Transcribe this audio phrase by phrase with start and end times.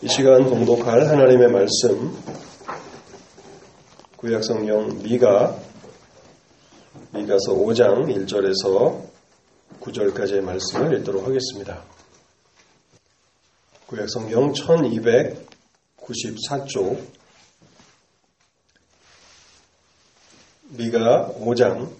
[0.00, 2.16] 이 시간 봉독할 하나님의 말씀
[4.16, 5.60] 구약성경 미가
[7.12, 9.08] 미가서 5장 1절에서
[9.80, 11.82] 9절까지의 말씀을 읽도록 하겠습니다.
[13.88, 17.04] 구약성경 1294쪽
[20.68, 21.90] 미가 5장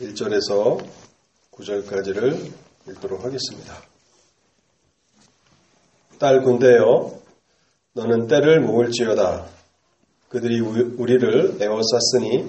[0.00, 0.82] 1절에서
[1.52, 2.50] 9절까지를
[2.88, 3.89] 읽도록 하겠습니다.
[6.20, 7.12] 딸 군대여
[7.94, 9.46] 너는 때를 모을지어다.
[10.28, 12.46] 그들이 우리를 에워쌌으니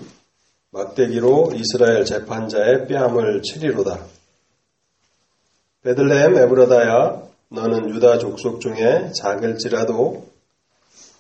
[0.71, 4.03] 막대기로 이스라엘 재판자의 뺨을 치리로다.
[5.83, 10.27] 베들레헴 에브라다야 너는 유다 족속 중에 작을지라도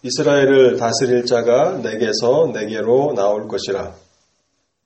[0.03, 3.95] 이스라엘을 다스릴 자가 내게서 내게로 나올 것이라.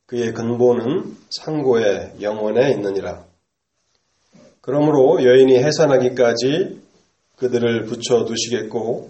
[0.05, 3.23] 그의 근본은 상고의 영원에 있느니라.
[4.61, 6.84] 그러므로 여인이 해산하기까지
[7.35, 9.09] 그들을 붙여 두시겠고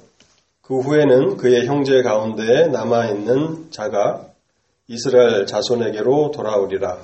[0.62, 4.28] 그 후에는 그의 형제 가운데 남아 있는 자가
[4.88, 6.98] 이스라엘 자손에게로 돌아오리라.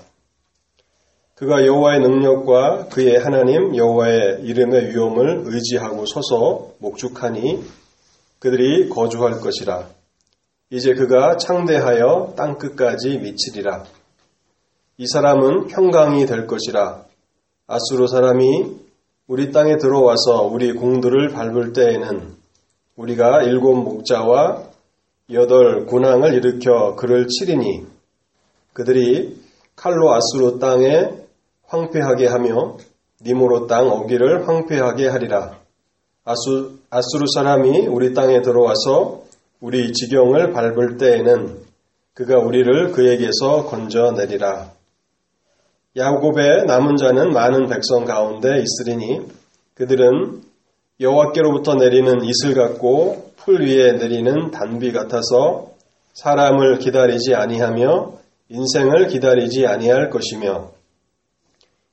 [1.36, 7.64] 그가 여호와의 능력과 그의 하나님 여호와의 이름의 위엄을 의지하고 서서 목축하니
[8.40, 9.90] 그들이 거주할 것이라.
[10.70, 13.84] 이제 그가 창대하여 땅 끝까지 미치리라.
[14.98, 17.06] 이 사람은 평강이 될 것이라.
[17.68, 18.91] 아수르 사람이
[19.32, 22.34] 우리 땅에 들어와서 우리 공들을 밟을 때에는
[22.98, 24.64] 우리가 일곱 목자와
[25.32, 27.86] 여덟 군왕을 일으켜 그를 치리니
[28.74, 29.42] 그들이
[29.78, 31.12] 칼로 아수르 땅에
[31.64, 32.76] 황폐하게 하며
[33.22, 35.58] 니모로 땅 어기를 황폐하게 하리라.
[36.26, 39.22] 아수, 아수르 사람이 우리 땅에 들어와서
[39.62, 41.58] 우리 지경을 밟을 때에는
[42.16, 44.81] 그가 우리를 그에게서 건져내리라.
[45.98, 49.28] 야곱의 남은 자는 많은 백성 가운데 있으리니
[49.74, 50.42] 그들은
[51.02, 55.72] 여호와께로부터 내리는 이슬 같고 풀 위에 내리는 단비 같아서
[56.14, 58.14] 사람을 기다리지 아니하며
[58.48, 60.72] 인생을 기다리지 아니할 것이며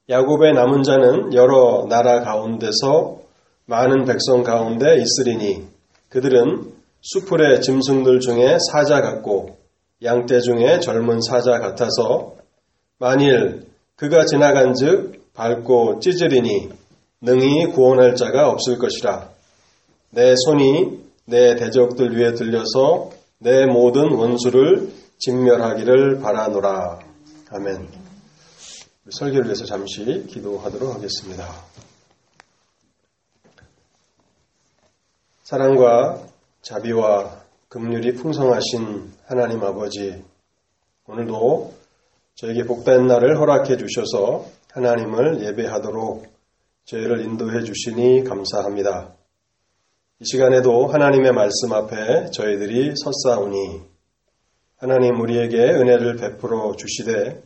[0.09, 3.19] 야곱의 남은 자는 여러 나라 가운데서
[3.67, 5.67] 많은 백성 가운데 있으리니
[6.09, 9.57] 그들은 수풀의 짐승들 중에 사자 같고
[10.05, 12.35] 양떼 중에 젊은 사자 같아서
[12.99, 13.69] 만일
[13.99, 16.71] 그가 지나간 즉 밟고 찢으리니
[17.21, 19.29] 능히 구원할 자가 없을 것이라.
[20.11, 27.01] 내 손이 내 대적들 위에 들려서 내 모든 원수를 진멸하기를 바라노라.
[27.51, 27.89] 아멘.
[29.11, 31.53] 설교를 위해서 잠시 기도하도록 하겠습니다.
[35.43, 36.23] 사랑과
[36.63, 40.23] 자비와 긍휼이 풍성하신 하나님 아버지,
[41.07, 41.78] 오늘도
[42.39, 46.25] 저에게 복된 날을 허락해 주셔서 하나님을 예배하도록
[46.85, 49.13] 저희를 인도해 주시니 감사합니다.
[50.21, 53.81] 이 시간에도 하나님의 말씀 앞에 저희들이 섰사오니
[54.77, 57.43] 하나님 우리에게 은혜를 베풀어 주시되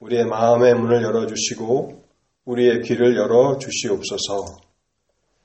[0.00, 2.02] 우리의 마음의 문을 열어 주시고
[2.44, 4.56] 우리의 귀를 열어 주시옵소서.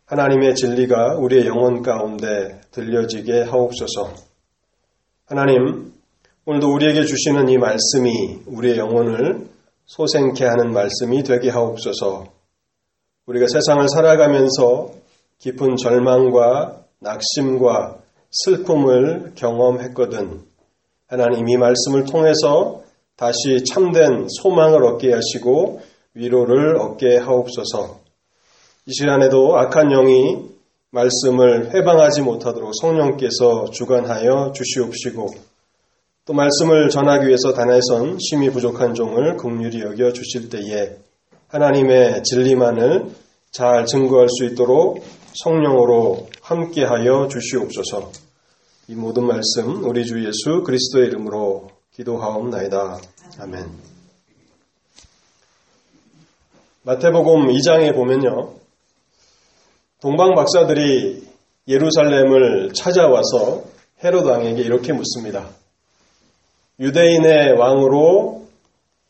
[0.06, 4.16] 하나님의 진리가 우리의 영혼 가운데 들려지게 하옵소서.
[5.28, 5.94] 하나님,
[6.46, 9.48] 오늘도 우리에게 주시는 이 말씀이 우리의 영혼을
[9.86, 12.26] 소생케 하는 말씀이 되게 하옵소서.
[13.28, 14.92] 우리가 세상을 살아가면서
[15.38, 17.96] 깊은 절망과 낙심과
[18.30, 20.42] 슬픔을 경험했거든.
[21.08, 22.82] 하나님 이 말씀을 통해서
[23.16, 25.80] 다시 참된 소망을 얻게 하시고
[26.14, 28.00] 위로를 얻게 하옵소서.
[28.88, 30.44] 이 시간에도 악한 영이
[30.90, 35.53] 말씀을 해방하지 못하도록 성령께서 주관하여 주시옵시고
[36.26, 40.96] 또 말씀을 전하기 위해서 단에선 심히 부족한 종을 긍휼히 여겨 주실 때에
[41.50, 43.12] 하나님의 진리만을
[43.52, 45.04] 잘 증거할 수 있도록
[45.44, 48.12] 성령으로 함께하여 주시옵소서.
[48.88, 53.02] 이 모든 말씀 우리 주 예수 그리스도의 이름으로 기도하옵나이다.
[53.40, 53.70] 아멘.
[56.84, 58.54] 마태복음 2장에 보면요.
[60.00, 61.28] 동방 박사들이
[61.68, 63.64] 예루살렘을 찾아와서
[64.02, 65.50] 헤로드 왕에게 이렇게 묻습니다.
[66.80, 68.46] 유대인의 왕으로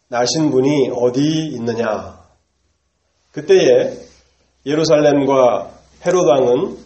[0.10, 2.20] 나신 분이 어디 있느냐?
[3.32, 3.98] 그때에
[4.66, 5.72] 예루살렘과
[6.06, 6.78] 헤롯 왕은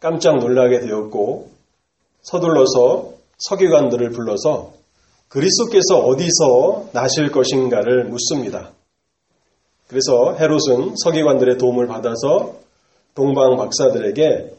[0.00, 1.50] 깜짝 놀라게 되었고
[2.22, 4.72] 서둘러서 서기관들을 불러서
[5.28, 8.70] 그리스도께서 어디서 나실 것인가를 묻습니다.
[9.88, 12.56] 그래서 헤롯은 서기관들의 도움을 받아서
[13.14, 14.52] 동방 박사들에게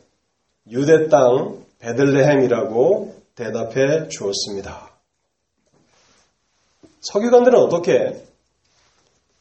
[0.72, 4.93] 유대 땅 베들레헴이라고 대답해 주었습니다.
[7.02, 8.24] 서기관들은 어떻게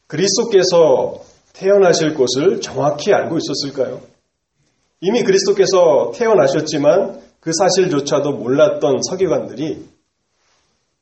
[0.07, 1.21] 그리스도께서
[1.53, 4.01] 태어나실 곳을 정확히 알고 있었을까요?
[5.01, 9.85] 이미 그리스도께서 태어나셨지만 그 사실조차도 몰랐던 서기관들이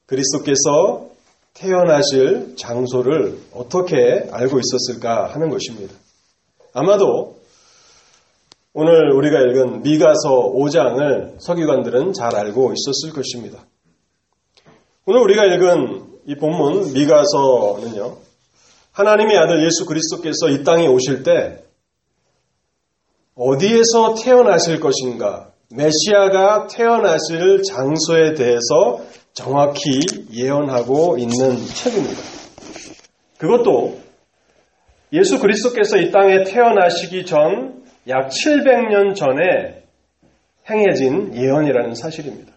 [0.08, 1.10] 그리스도께서
[1.54, 5.94] 태어나실 장소를 어떻게 알고 있었을까 하는 것입니다.
[6.74, 7.40] 아마도
[8.74, 13.66] 오늘 우리가 읽은 미가서 5장을 서기관들은 잘 알고 있었을 것입니다.
[15.06, 18.18] 오늘 우리가 읽은 이 본문 미가서는요.
[18.92, 21.64] 하나님의 아들 예수 그리스도께서 이 땅에 오실 때
[23.36, 29.02] 어디에서 태어나실 것인가, 메시아가 태어나실 장소에 대해서
[29.34, 30.02] 정확히
[30.32, 32.22] 예언하고 있는 책입니다.
[33.38, 34.00] 그것도
[35.14, 39.84] 예수 그리스도께서 이 땅에 태어나시기 전 약 700년 전에
[40.70, 42.52] 행해진 예언이라는 사실입니다.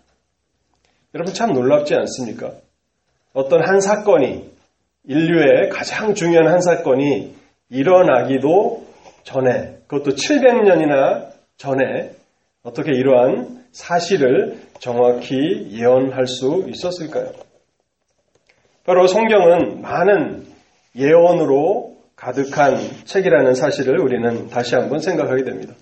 [1.15, 2.53] 여러분 참 놀랍지 않습니까?
[3.35, 4.51] 어떤 한 사건이
[5.05, 7.35] 인류의 가장 중요한 한 사건이
[7.69, 8.87] 일어나기도
[9.25, 12.13] 전에 그것도 700년이나 전에
[12.63, 17.33] 어떻게 이러한 사실을 정확히 예언할 수 있었을까요?
[18.85, 20.47] 바로 성경은 많은
[20.97, 25.75] 예언으로 가득한 책이라는 사실을 우리는 다시 한번 생각하게 됩니다.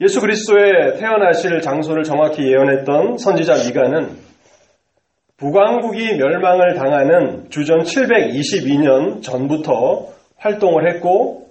[0.00, 4.33] 예수 그리스도의 태어나실 장소를 정확히 예언했던 선지자 미가는
[5.36, 11.48] 북왕국이 멸망을 당하는 주전 722년 전부터 활동을 했고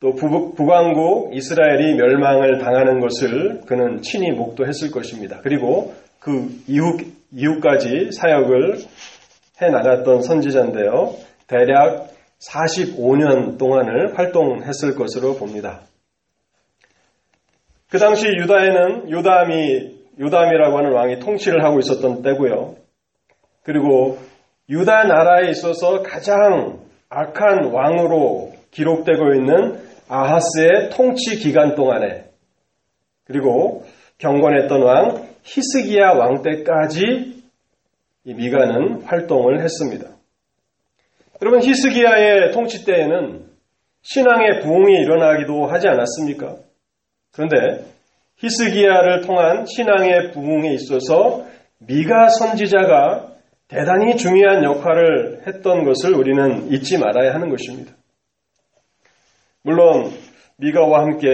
[0.00, 5.38] 또 북왕국 이스라엘이 멸망을 당하는 것을 그는 친히 목도했을 것입니다.
[5.42, 6.98] 그리고 그 이후,
[7.32, 8.78] 이후까지 사역을
[9.62, 11.14] 해 나갔던 선지자인데요.
[11.46, 12.08] 대략
[12.40, 15.82] 45년 동안을 활동했을 것으로 봅니다.
[17.88, 22.81] 그 당시 유다에는 요담이 요담이라고 하는 왕이 통치를 하고 있었던 때고요.
[23.64, 24.18] 그리고
[24.68, 32.24] 유다 나라에 있어서 가장 악한 왕으로 기록되고 있는 아하스의 통치 기간 동안에
[33.24, 33.84] 그리고
[34.18, 37.42] 경건했던 왕 히스기야 왕 때까지
[38.24, 40.08] 이 미가는 활동을 했습니다.
[41.40, 43.46] 여러분 히스기야의 통치 때에는
[44.02, 46.56] 신앙의 부흥이 일어나기도 하지 않았습니까?
[47.32, 47.84] 그런데
[48.36, 51.44] 히스기야를 통한 신앙의 부흥에 있어서
[51.78, 53.31] 미가 선지자가
[53.72, 57.94] 대단히 중요한 역할을 했던 것을 우리는 잊지 말아야 하는 것입니다.
[59.62, 60.10] 물론
[60.58, 61.30] 미가와 함께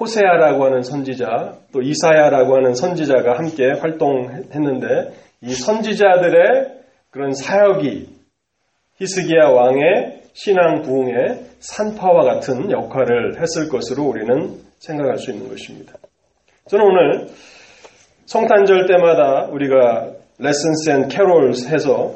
[0.00, 5.12] 호세아라고 하는 선지자 또 이사야라고 하는 선지자가 함께 활동했는데
[5.42, 6.76] 이 선지자들의
[7.10, 8.08] 그런 사역이
[8.96, 15.94] 히스기야 왕의 신앙 부흥의 산파와 같은 역할을 했을 것으로 우리는 생각할 수 있는 것입니다.
[16.68, 17.26] 저는 오늘
[18.24, 22.14] 성탄절 때마다 우리가 Lessons and Carols 해서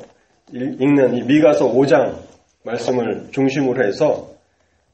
[0.52, 2.18] 읽는 이 미가서 5장
[2.64, 4.28] 말씀을 중심으로 해서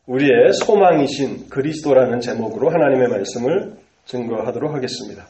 [0.06, 3.72] 우리의 소망이신 그리스도라는 제목으로 하나님의 말씀을
[4.04, 5.26] 증거하도록 하겠습니다.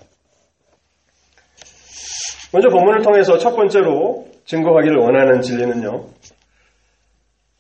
[2.52, 6.06] 먼저 본문을 통해서 첫 번째로 증거하기를 원하는 진리는요.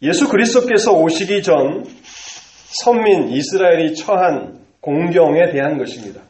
[0.02, 1.84] 예수 그리스도께서 오시기 전
[2.84, 6.20] 선민 이스라엘이 처한 공경에 대한 것입니다.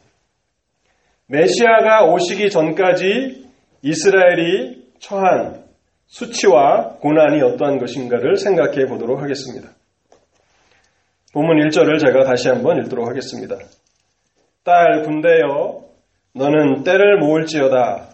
[1.27, 3.46] 메시아가 오시기 전까지
[3.81, 5.65] 이스라엘이 처한
[6.07, 9.69] 수치와 고난이 어떠한 것인가를 생각해 보도록 하겠습니다.
[11.33, 13.57] 본문 1절을 제가 다시 한번 읽도록 하겠습니다.
[14.63, 15.85] 딸 군대여
[16.33, 18.09] 너는 때를 모을지어다.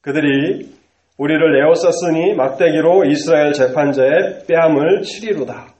[0.00, 0.74] 그들이
[1.18, 5.74] 우리를 에워쌌으니 막대기로 이스라엘 재판자의 뺨을 치리로다.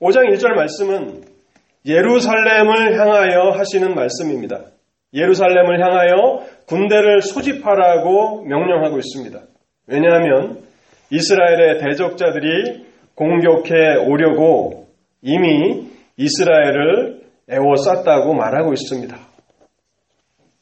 [0.00, 1.24] 5장 1절 말씀은
[1.86, 4.64] 예루살렘을 향하여 하시는 말씀입니다.
[5.14, 9.40] 예루살렘을 향하여 군대를 소집하라고 명령하고 있습니다.
[9.86, 10.62] 왜냐하면
[11.10, 14.88] 이스라엘의 대적자들이 공격해 오려고
[15.22, 19.16] 이미 이스라엘을 애워쌌다고 말하고 있습니다.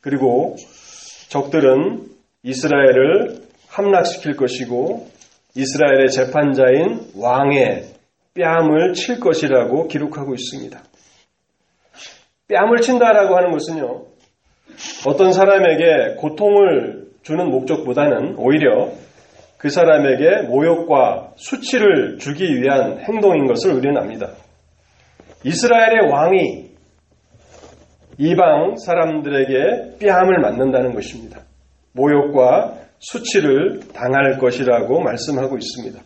[0.00, 0.56] 그리고
[1.28, 2.06] 적들은
[2.42, 5.08] 이스라엘을 함락시킬 것이고
[5.54, 7.92] 이스라엘의 재판자인 왕의
[8.34, 10.82] 뺨을 칠 것이라고 기록하고 있습니다.
[12.48, 14.11] 뺨을 친다라고 하는 것은요,
[15.06, 18.90] 어떤 사람에게 고통을 주는 목적보다는 오히려
[19.58, 24.32] 그 사람에게 모욕과 수치를 주기 위한 행동인 것을 우리는 압니다.
[25.44, 26.72] 이스라엘의 왕이
[28.18, 31.40] 이방 사람들에게 뺨을 맞는다는 것입니다.
[31.92, 36.00] 모욕과 수치를 당할 것이라고 말씀하고 있습니다.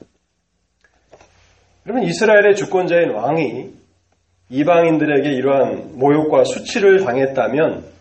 [1.84, 3.70] 그러면 이스라엘의 주권자인 왕이
[4.50, 7.95] 이방인들에게 이러한 모욕과 수치를 당했다면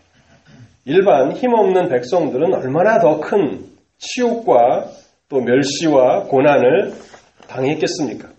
[0.86, 3.65] 일반 힘없는 백성들은 얼마나 더 큰
[3.98, 4.89] 치욕과
[5.30, 6.94] 또 멸시와 고난을
[7.48, 8.30] 당했겠습니까?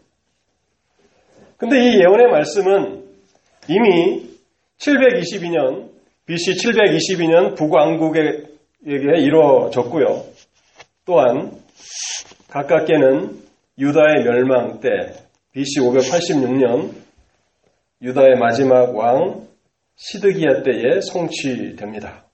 [1.56, 3.04] 근데 이 예언의 말씀은
[3.68, 4.30] 이미
[4.78, 5.90] 722년,
[6.26, 8.46] BC 722년 북왕국에게
[8.84, 10.24] 이루어졌고요.
[11.04, 11.52] 또한
[12.48, 13.42] 가깝게는
[13.78, 15.14] 유다의 멸망 때
[15.52, 16.92] BC 586년
[18.02, 19.46] 유다의 마지막 왕
[19.96, 22.25] 시드기야 때에 성취됩니다.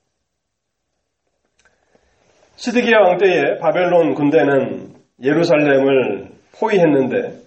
[2.63, 6.29] 시드기야 왕 때에 바벨론 군대는 예루살렘을
[6.61, 7.41] 포위했는데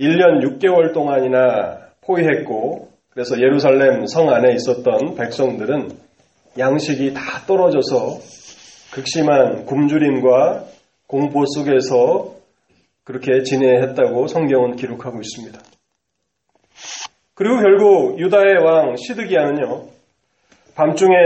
[0.00, 5.90] 1년 6개월 동안이나 포위했고 그래서 예루살렘 성 안에 있었던 백성들은
[6.58, 8.20] 양식이 다 떨어져서
[8.94, 10.64] 극심한 굶주림과
[11.06, 12.32] 공포 속에서
[13.04, 15.60] 그렇게 지내했다고 성경은 기록하고 있습니다.
[17.34, 19.88] 그리고 결국 유다의 왕 시드기야는요,
[20.74, 21.16] 밤중에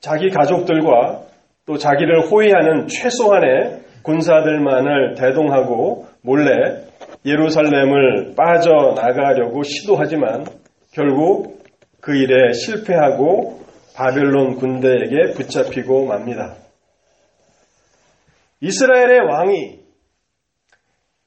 [0.00, 1.28] 자기 가족들과
[1.66, 6.84] 또 자기를 호위하는 최소한의 군사들만을 대동하고 몰래
[7.24, 10.46] 예루살렘을 빠져나가려고 시도하지만
[10.92, 11.62] 결국
[12.00, 13.60] 그 일에 실패하고
[13.94, 16.54] 바벨론 군대에게 붙잡히고 맙니다.
[18.60, 19.80] 이스라엘의 왕이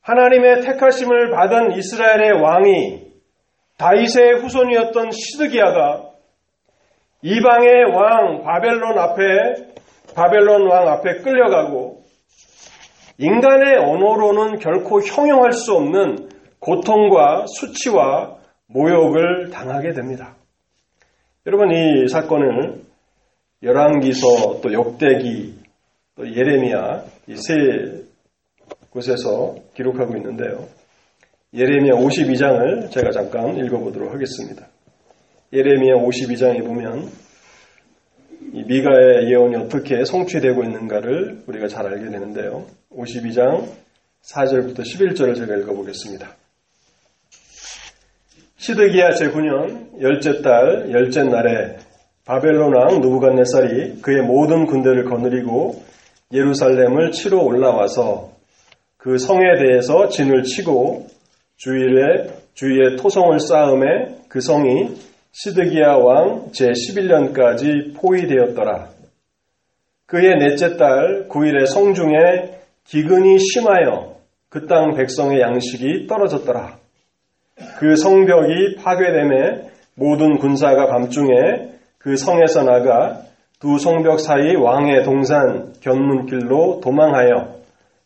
[0.02, 3.04] 하나님의 택하심을 받은 이스라엘의 왕이
[3.78, 6.10] 다윗의 후손이었던 시드기야가
[7.22, 9.74] 이방의 왕 바벨론 앞에
[10.16, 12.04] 바벨론 왕 앞에 끌려가고
[13.18, 16.30] 인간의 언어로는 결코 형용할 수 없는
[16.60, 20.36] 고통과 수치와 모욕을 당하게 됩니다.
[21.46, 22.82] 여러분 이 사건을
[23.62, 25.56] 열왕기서 또 역대기
[26.16, 28.04] 또 예레미야 이 세
[28.94, 30.68] 곳에서 기록하고 있는데요.
[31.54, 34.68] 예레미야 52장을 제가 잠깐 읽어보도록 하겠습니다.
[35.52, 37.10] 예레미야 52장에 보면 이
[38.52, 42.66] 미가의 예언이 어떻게 성취되고 있는가를 우리가 잘 알게 되는데요.
[42.92, 43.68] 52장
[44.24, 46.36] 4절부터 11절을 제가 읽어보겠습니다.
[48.58, 51.78] 시드기야 제9년 열째 달 열째 날에
[52.26, 55.84] 바벨론 왕 누부갓네살이 그의 모든 군대를 거느리고
[56.32, 58.32] 예루살렘을 치러 올라와서
[58.98, 61.08] 그 성에 대해서 진을 치고
[61.58, 64.96] 주위에 주위에 토성을 쌓음에 그 성이
[65.34, 68.90] 시드기야 왕 제11년까지 포위되었더라.
[70.06, 74.14] 그의 넷째 달 9일에 성중에 기근이 심하여
[74.50, 76.78] 그 땅 백성의 양식이 떨어졌더라.
[77.80, 83.22] 그 성벽이 파괴됨에 모든 군사가 밤중에 그 성에서 나가
[83.60, 87.56] 두 성벽 사이 왕의 동산 견문길로 도망하여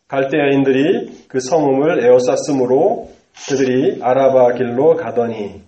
[0.08, 3.10] 갈대아인들이 그 성음을 에워쌌으므로
[3.50, 5.67] 그들이 아라바 길로 가더니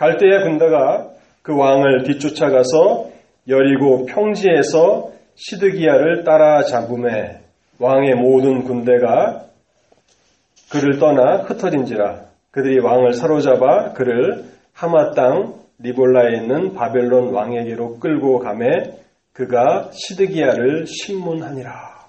[0.00, 1.10] 갈대아 군대가
[1.42, 3.10] 그 왕을 뒤쫓아가서
[3.48, 7.40] 여리고 평지에서 시드기야를 따라잡음에
[7.78, 9.44] 왕의 모든 군대가
[10.70, 18.94] 그를 떠나 흩어진지라 그들이 왕을 사로잡아 그를 하마 땅 리볼라에 있는 바벨론 왕에게로 끌고 가매
[19.34, 22.00] 그가 시드기야를 신문하니라.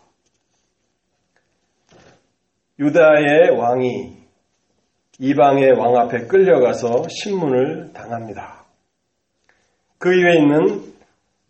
[2.79, 4.20] 유다의 왕이
[5.23, 8.65] 이방의 왕 앞에 끌려가서 신문을 당합니다.
[9.99, 10.81] 그 이외에 있는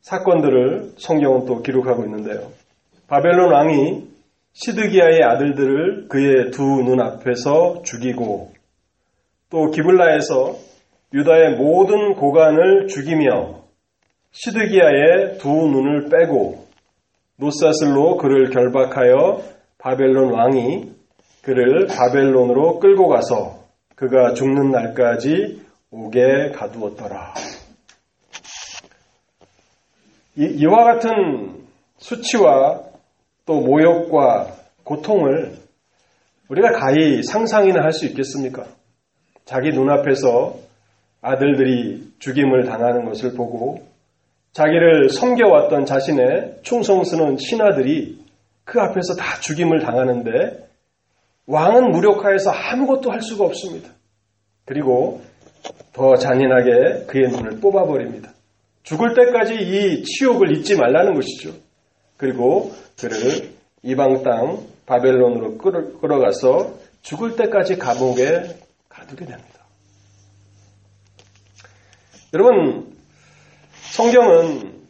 [0.02, 2.52] 사건들을 성경은 또 기록하고 있는데요.
[3.08, 4.10] 바벨론 왕이
[4.52, 8.52] 시드기야의 아들들을 그의 두 눈앞에서 죽이고
[9.50, 10.58] 또 기블라에서
[11.14, 13.62] 유다의 모든 고관을 죽이며
[14.32, 16.66] 시드기야의 두 눈을 빼고
[17.38, 19.42] 노사슬로 그를 결박하여
[19.78, 20.92] 바벨론 왕이
[21.42, 23.61] 그를 바벨론으로 끌고 가서
[24.02, 27.36] 그가 죽는 날까지 옥에 가두었더라.
[30.38, 31.68] 이, 와 같은
[32.00, 32.82] 수치와
[33.46, 35.54] 또 모욕과 고통을
[36.50, 38.66] 우리가 가히 상상이나 할 수 있겠습니까?
[39.46, 40.56] 자기 눈앞에서
[41.22, 43.86] 아들들이 죽임을 당하는 것을 보고
[44.54, 48.18] 자기를 섬겨왔던 자신의 충성스러운 신하들이
[48.64, 50.71] 그 앞에서 다 죽임을 당하는데
[51.48, 53.90] 왕은 무력화해서 아무것도 할 수가 없습니다.
[54.66, 55.22] 그리고
[55.94, 58.32] 더 잔인하게 그의 눈을 뽑아버립니다.
[58.84, 61.54] 죽을 때까지 이 치욕을 잊지 말라는 것이죠.
[62.18, 63.52] 그리고 그를
[63.84, 68.56] 이방 땅 바벨론으로 끌어가서 죽을 때까지 감옥에
[68.90, 69.52] 가두게 됩니다.
[72.34, 72.96] 여러분,
[73.92, 74.82] 성경은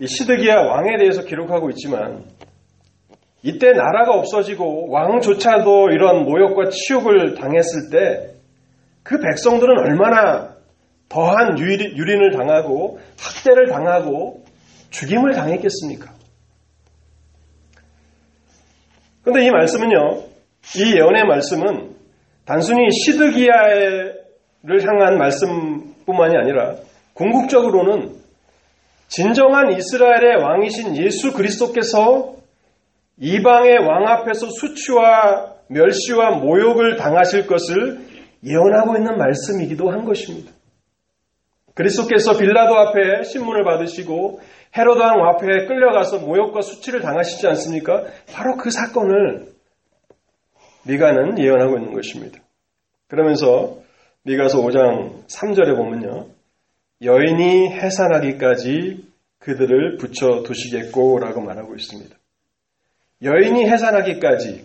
[0.00, 2.24] 이 시드기야 왕에 대해서 기록하고 있지만
[3.42, 8.38] 이때 나라가 없어지고 왕조차도 이런 모욕과 치욕을 당했을 때
[9.08, 10.54] 그 백성들은 얼마나
[11.08, 14.44] 더한 유린을 당하고 학대를 당하고
[14.90, 16.12] 죽임을 당했겠습니까?
[19.22, 20.24] 그런데 이 말씀은요,
[20.76, 21.96] 이 예언의 말씀은
[22.44, 24.12] 단순히 시드기야의
[24.84, 26.74] 향한 말씀뿐만이 아니라
[27.14, 28.14] 궁극적으로는
[29.08, 32.34] 진정한 이스라엘의 왕이신 예수 그리스도께서
[33.20, 38.00] 이방의 왕 앞에서 수치와 멸시와 모욕을 당하실 것을
[38.44, 40.52] 예언하고 있는 말씀이기도 한 것입니다.
[41.74, 44.40] 그리스도께서 빌라도 앞에 신문을 받으시고
[44.76, 48.04] 헤로드 왕 앞에 끌려가서 모욕과 수치를 당하시지 않습니까?
[48.32, 49.46] 바로 그 사건을
[50.86, 52.38] 미가는 예언하고 있는 것입니다.
[53.08, 53.78] 그러면서
[54.22, 56.26] 미가서 5장 3절에 보면요.
[57.02, 59.04] 여인이 해산하기까지
[59.38, 62.16] 그들을 붙여 두시겠고 라고 말하고 있습니다.
[63.22, 64.64] 여인이 해산하기까지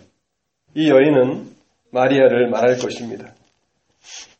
[0.74, 1.48] 이 여인은
[1.90, 3.32] 마리아를 말할 것입니다.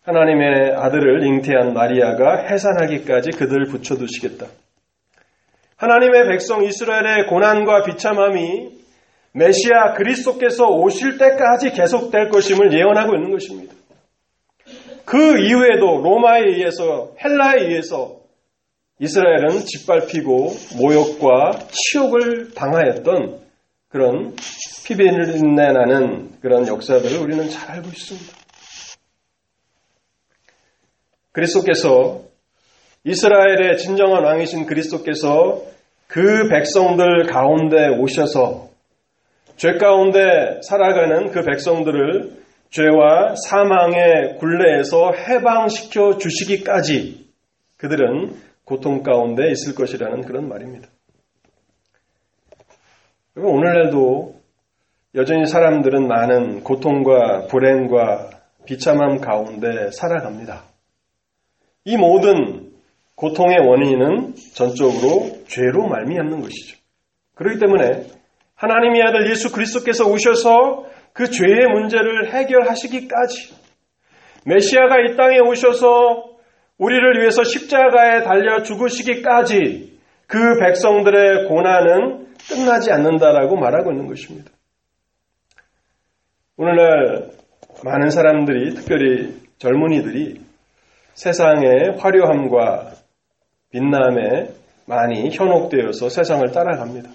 [0.02, 4.46] 하나님의 아들을 잉태한 마리아가 해산하기까지 그들을 붙여두시겠다.
[5.76, 8.70] 하나님의 백성 이스라엘의 고난과 비참함이
[9.32, 13.74] 메시아 그리스도께서 오실 때까지 계속될 것임을 예언하고 있는 것입니다.
[15.04, 18.20] 그 이후에도 로마에 의해서 헬라에 의해서
[19.00, 23.43] 이스라엘은 짓밟히고 모욕과 치욕을 당하였던
[23.94, 24.34] 그런
[24.86, 28.36] 피비린내 나는 그런 역사들을 우리는 잘 알고 있습니다.
[31.30, 32.22] 그리스도께서
[33.04, 35.62] 이스라엘의 진정한 왕이신 그리스도께서
[36.08, 38.68] 그 백성들 가운데 오셔서
[39.56, 47.28] 죄 가운데 살아가는 그 백성들을 죄와 사망의 굴레에서 해방시켜 주시기까지
[47.76, 48.34] 그들은
[48.64, 50.88] 고통 가운데 있을 것이라는 그런 말입니다.
[53.34, 54.34] 그리고 오늘날도
[55.16, 58.30] 여전히 사람들은 많은 고통과 불행과
[58.64, 60.62] 비참함 가운데 살아갑니다.
[61.84, 62.72] 이 모든
[63.16, 66.78] 고통의 원인은 전적으로 죄로 말미암는 것이죠.
[67.34, 68.06] 그렇기 때문에
[68.54, 73.54] 하나님의 아들 예수 그리스도께서 오셔서 그 죄의 문제를 해결하시기까지
[74.46, 76.34] 메시아가 이 땅에 오셔서
[76.78, 84.50] 우리를 위해서 십자가에 달려 죽으시기까지 그 백성들의 고난은 끝나지 않는다라고 말하고 있는 것입니다.
[86.56, 87.32] 오늘날
[87.82, 90.40] 많은 사람들이 특별히 젊은이들이
[91.14, 92.92] 세상의 화려함과
[93.70, 94.54] 빛남에
[94.86, 97.10] 많이 현혹되어서 세상을 따라갑니다.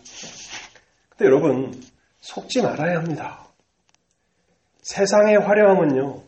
[1.10, 1.74] 근데 여러분,
[2.20, 3.46] 속지 말아야 합니다.
[4.82, 6.22] 세상의 화려함은요,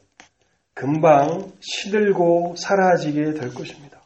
[0.74, 4.02] 금방 시들고 사라지게 될 것입니다.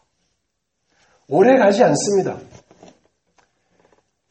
[1.27, 2.39] 오래 가지 않습니다.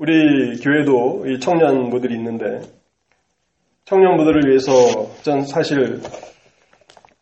[0.05, 2.61] 우리 교회도 이 청년부들이 있는데,
[3.87, 4.71] 청년부들을 위해서
[5.23, 6.03] 전 사실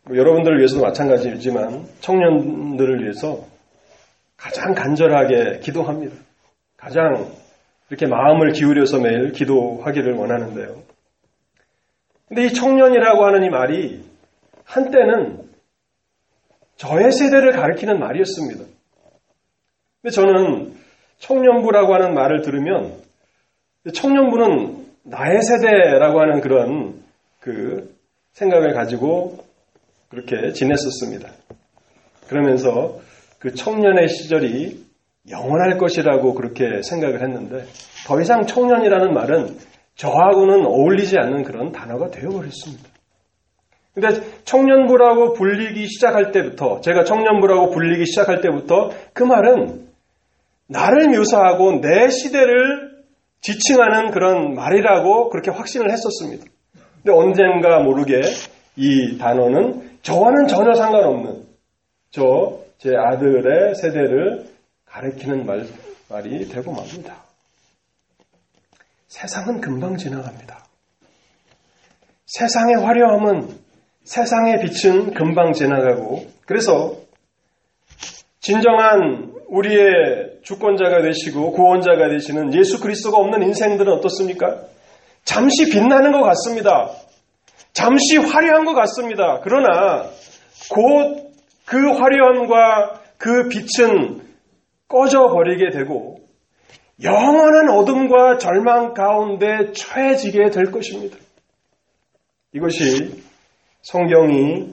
[0.04, 3.44] 뭐 여러분들을 위해서도 마찬가지지만 청년들을 위해서
[4.36, 6.16] 가장 간절하게 기도합니다.
[6.76, 7.30] 가장
[7.88, 10.82] 이렇게 마음을 기울여서 매일 기도하기를 원하는데요.
[12.26, 14.04] 근데 이 청년이라고 하는 이 말이
[14.64, 15.48] 한때는
[16.74, 18.64] 저의 세대를 가리키는 말이었습니다.
[20.02, 20.81] 근데 저는
[21.22, 22.94] 청년부라고 하는 말을 들으면
[23.92, 27.02] 청년부는 나의 세대라고 하는 그런
[27.40, 27.96] 그
[28.32, 29.38] 생각을 가지고
[30.08, 31.28] 그렇게 지냈었습니다.
[32.28, 33.00] 그러면서
[33.38, 34.84] 그 청년의 시절이
[35.30, 37.64] 영원할 것이라고 그렇게 생각을 했는데
[38.06, 39.56] 더 이상 청년이라는 말은
[39.94, 42.88] 저하고는 어울리지 않는 그런 단어가 되어버렸습니다.
[43.94, 44.08] 근데
[44.44, 49.91] 청년부라고 불리기 시작할 때부터 제가 청년부라고 불리기 시작할 때부터 그 말은
[50.72, 53.04] 나를 묘사하고 내 시대를
[53.40, 56.44] 지칭하는 그런 말이라고 그렇게 확신을 했었습니다.
[57.02, 58.20] 근데 언젠가 모르게
[58.76, 61.44] 이 단어는 저와는 전혀 상관없는
[62.10, 64.50] 저 제 아들의 세대를
[64.86, 65.64] 가리키는 말,
[66.08, 67.22] 말이 되고 맙니다.
[69.06, 70.66] 세상은 금방 지나갑니다.
[72.26, 73.56] 세상의 화려함은
[74.02, 76.96] 세상의 빛은 금방 지나가고 그래서
[78.40, 84.62] 진정한 우리의 주권자가 되시고 구원자가 되시는 예수 그리스도가 없는 인생들은 어떻습니까?
[85.24, 86.90] 잠시 빛나는 것 같습니다.
[87.72, 89.40] 잠시 화려한 것 같습니다.
[89.42, 90.04] 그러나
[90.70, 91.32] 곧
[91.72, 94.20] 그 화려함과 그 빛은
[94.88, 96.20] 꺼져버리게 되고
[97.02, 101.16] 영원한 어둠과 절망 가운데 처해지게 될 것입니다.
[102.52, 103.22] 이것이
[103.80, 104.72] 성경이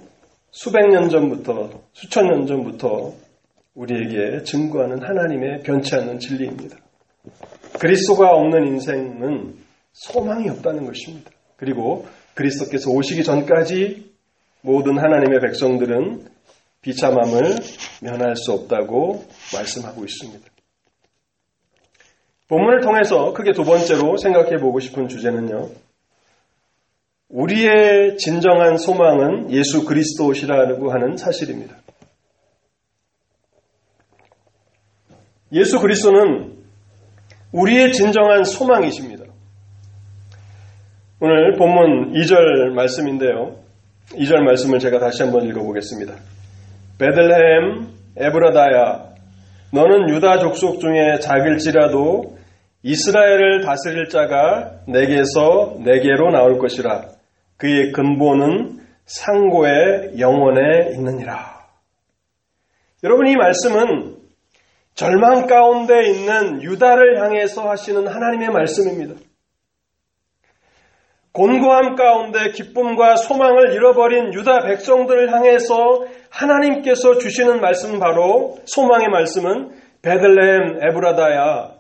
[0.52, 3.14] 수백 년 전부터, 수천 년 전부터
[3.80, 6.78] 우리에게 증거하는 하나님의 변치 않는 진리입니다.
[7.80, 9.56] 그리스도가 없는 인생은
[9.94, 11.32] 소망이 없다는 것입니다.
[11.56, 14.12] 그리고 그리스도께서 오시기 전까지
[14.62, 16.28] 모든 하나님의 백성들은
[16.82, 17.56] 비참함을
[18.02, 20.46] 면할 수 없다고 말씀하고 있습니다.
[22.50, 25.70] 본문을 통해서 크게 두 번째로 생각해 보고 싶은 주제는요.
[27.30, 31.78] 우리의 진정한 소망은 예수 그리스도시라고 하는 사실입니다.
[35.52, 36.54] 예수 그리스도는
[37.52, 39.26] 우리의 진정한 소망이십니다.
[41.20, 43.56] 오늘 본문 2절 말씀인데요.
[44.12, 46.14] 2절 말씀을 제가 다시 한번 읽어보겠습니다.
[47.00, 49.10] 베들레헴 에브라다야
[49.74, 52.38] 너는 유다 족속 중에 작을지라도
[52.84, 57.06] 이스라엘을 다스릴 자가 내게서 내게로 나올 것이라
[57.58, 61.60] 그의 근본은 상고의 영혼에 있느니라.
[63.04, 64.19] 여러분 이 말씀은
[65.00, 69.16] 절망 가운데 있는 유다를 향해서 하시는 하나님의 말씀입니다.
[71.32, 79.70] 곤고함 가운데 기쁨과 소망을 잃어버린 유다 백성들을 향해서 하나님께서 주시는 말씀은 바로 소망의 말씀은
[80.02, 81.76] 베들레헴 에브라다야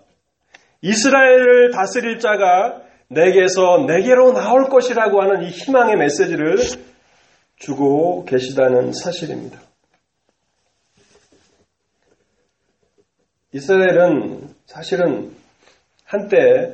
[0.82, 6.55] 이스라엘을 다스릴 자가 내게서 내게로 나올 것이라고 하는 이 희망의 메시지를
[7.58, 9.60] 주고 계시다는 사실입니다.
[13.51, 15.31] 이스라엘은 사실은
[16.05, 16.73] 한때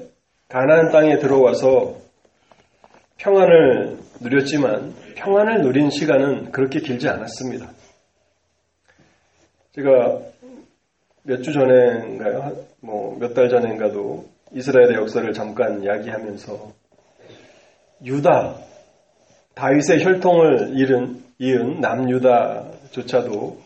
[0.49, 1.95] 가나안 땅에 들어와서
[3.17, 7.71] 평안을 누렸지만 평안을 누린 시간은 그렇게 길지 않았습니다.
[9.73, 10.19] 제가
[11.23, 12.55] 몇 주 전인가요?
[12.81, 16.71] 뭐 몇 달 전인가도 이스라엘의 역사를 잠깐 이야기하면서
[18.03, 18.55] 유다
[19.55, 23.57] 다윗의 혈통을 잃은 이은 남유다조차도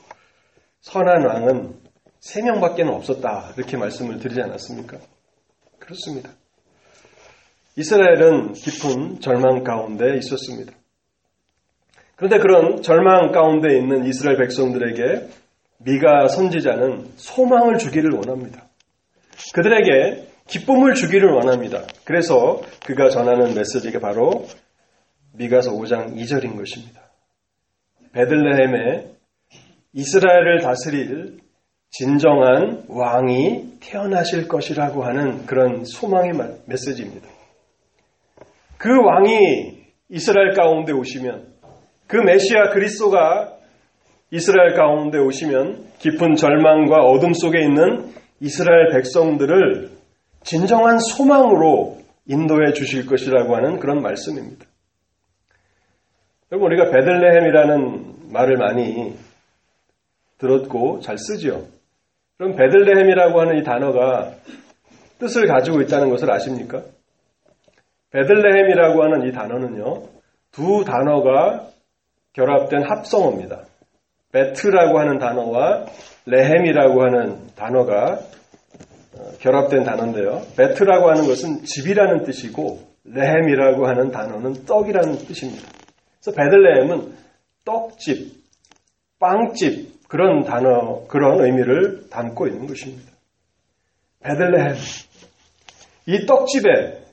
[0.82, 1.79] 선한 왕은
[2.20, 4.98] 세 명밖에 없었다 이렇게 말씀을 드리지 않았습니까?
[5.80, 6.32] 그렇습니다.
[7.76, 10.74] 이스라엘은 깊은 절망 가운데 있었습니다.
[12.16, 15.30] 그런데 그런 절망 가운데 있는 이스라엘 백성들에게
[15.78, 18.68] 미가 선지자는 소망을 주기를 원합니다.
[19.54, 21.84] 그들에게 기쁨을 주기를 원합니다.
[22.04, 24.46] 그래서 그가 전하는 메시지가 바로
[25.34, 27.02] 미가서 5장 2절인 것입니다.
[28.12, 29.14] 베들레헴에
[29.94, 31.40] 이스라엘을 다스릴
[31.92, 36.34] 진정한 왕이 태어나실 것이라고 하는 그런 소망의
[36.66, 37.28] 메시지입니다.
[38.78, 41.48] 그 왕이 이스라엘 가운데 오시면
[42.08, 43.54] 그 메시아 그리스도가
[44.32, 49.90] 이스라엘 가운데 오시면 깊은 절망과 어둠 속에 있는 이스라엘 백성들을
[50.44, 51.98] 진정한 소망으로
[52.28, 54.66] 인도해 주실 것이라고 하는 그런 말씀입니다.
[56.52, 59.16] 여러분 우리가 베들레헴이라는 말을 많이
[60.38, 61.68] 들었고 잘 쓰죠.
[62.40, 64.32] 그럼 베들레헴이라고 하는 이 단어가
[65.20, 66.84] 뜻을 가지고 있다는 것을 아십니까?
[68.12, 70.04] 베들레헴이라고 하는 이 단어는요,
[70.52, 71.68] 두 단어가
[72.32, 73.64] 결합된 합성어입니다.
[74.32, 75.86] 베트라고 하는 단어와
[76.28, 78.20] 레헴이라고 하는 단어가
[79.18, 80.44] 어, 결합된 단어인데요.
[80.56, 85.68] 베트라고 하는 것은 집이라는 뜻이고 레헴이라고 하는 단어는 떡이라는 뜻입니다.
[86.22, 87.18] 그래서 베들레헴은
[87.66, 88.32] 떡집,
[89.20, 93.14] 빵집 그런 단어 그런 의미를 담고 있는 것입니다.
[94.22, 94.76] 베들레헴
[96.08, 97.06] 이 떡집에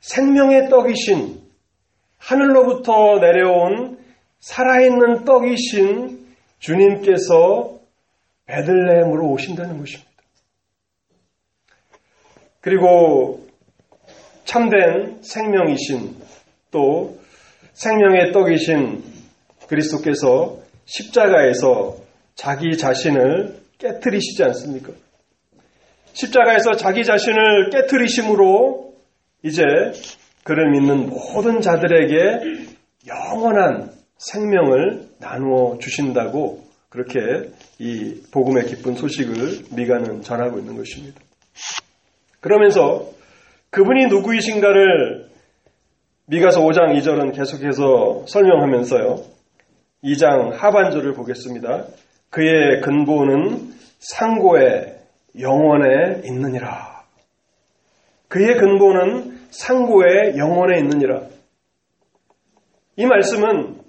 [0.00, 1.40] 생명의 떡이신
[2.18, 3.98] 하늘로부터 내려온
[4.38, 7.80] 살아있는 떡이신 주님께서
[8.46, 10.12] 베들레헴으로 오신다는 것입니다.
[12.60, 13.48] 그리고
[14.44, 16.16] 참된 생명이신
[16.70, 17.18] 또
[17.72, 19.02] 생명의 떡이신
[19.68, 21.96] 그리스도께서 십자가에서
[22.34, 24.92] 자기 자신을 깨뜨리시지 않습니까?
[26.12, 28.94] 십자가에서 자기 자신을 깨뜨리심으로
[29.42, 29.62] 이제
[30.44, 32.66] 그를 믿는 모든 자들에게
[33.06, 41.20] 영원한 생명을 나누어 주신다고 그렇게 이 복음의 기쁜 소식을 미가는 전하고 있는 것입니다.
[42.40, 43.08] 그러면서
[43.70, 45.30] 그분이 누구이신가를
[46.26, 49.31] 미가서 5장 2절은 계속해서 설명하면서요.
[50.04, 51.86] 2장 하반절을 보겠습니다.
[52.30, 54.98] 그의 근본은 상고의
[55.40, 57.04] 영원에 있느니라.
[58.28, 61.20] 그의 근본은 상고의 영원에 있느니라.
[62.96, 63.80] 이 말씀은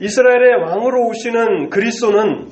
[0.00, 2.50] 이스라엘의 왕으로 오시는 그리스도는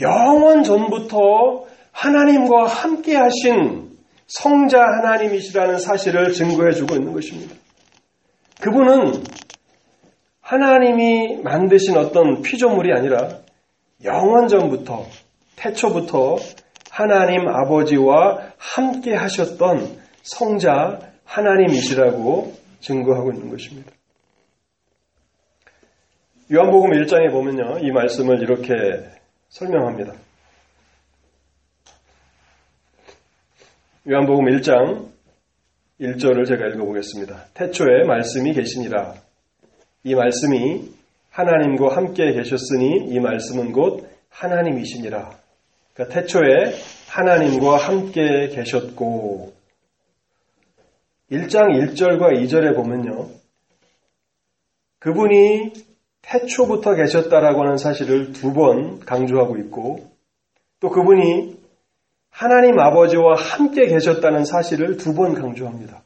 [0.00, 3.90] 영원 전부터 하나님과 함께 하신
[4.26, 7.54] 성자 하나님이시라는 사실을 증거해 주고 있는 것입니다.
[8.60, 9.22] 그분은
[10.44, 13.38] 하나님이 만드신 어떤 피조물이 아니라
[14.04, 15.06] 영원 전부터
[15.56, 16.36] 태초부터
[16.90, 23.90] 하나님 아버지와 함께 하셨던 성자 하나님이시라고 증거하고 있는 것입니다.
[26.52, 27.78] 요한복음 1장에 보면요.
[27.80, 28.74] 이 말씀을 이렇게
[29.48, 30.12] 설명합니다.
[34.10, 35.08] 요한복음 1장
[35.98, 37.46] 1절을 제가 읽어보겠습니다.
[37.54, 39.23] 태초에 말씀이 계시니라.
[40.04, 40.90] 이 말씀이
[41.30, 45.30] 하나님과 함께 계셨으니 이 말씀은 곧 하나님이시니라.
[45.94, 46.74] 그러니까 태초에
[47.08, 49.52] 하나님과 함께 계셨고
[51.32, 53.28] 1장 1절과 2절에 보면요.
[54.98, 55.72] 그분이
[56.22, 60.10] 태초부터 계셨다라고 하는 사실을 두 번 강조하고 있고
[60.80, 61.56] 또 그분이
[62.30, 66.02] 하나님 아버지와 함께 계셨다는 사실을 두 번 강조합니다.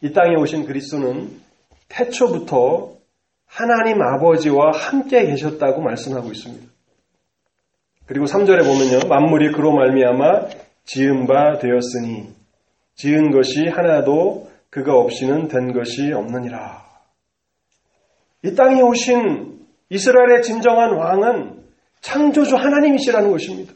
[0.00, 1.43] 이 땅에 오신 그리스도는
[1.88, 2.94] 태초부터
[3.46, 6.66] 하나님 아버지와 함께 계셨다고 말씀하고 있습니다.
[8.06, 9.08] 그리고 3절에 보면요.
[9.08, 10.48] 만물이 그로 말미암아
[10.84, 12.28] 지은 바 되었으니
[12.96, 16.84] 지은 것이 하나도 그가 없이는 된 것이 없느니라.
[18.42, 21.64] 이 땅에 오신 이스라엘의 진정한 왕은
[22.00, 23.72] 창조주 하나님이시라는 것입니다.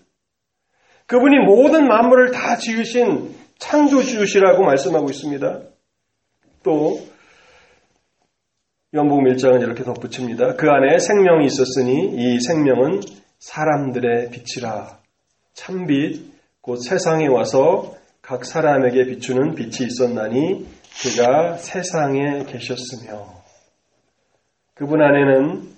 [1.06, 5.60] 그분이 모든 만물을 다 지으신 창조주시라고 말씀하고 있습니다.
[6.62, 7.00] 또
[8.94, 10.54] 연복음 1장은 이렇게 덧붙입니다.
[10.56, 13.00] 그 안에 생명이 있었으니 이 생명은
[13.38, 14.98] 사람들의 빛이라
[15.52, 20.66] 참빛 곧 세상에 와서 각 사람에게 비추는 빛이 있었나니
[21.02, 23.26] 그가 세상에 계셨으며
[24.72, 25.68] 그분 안에는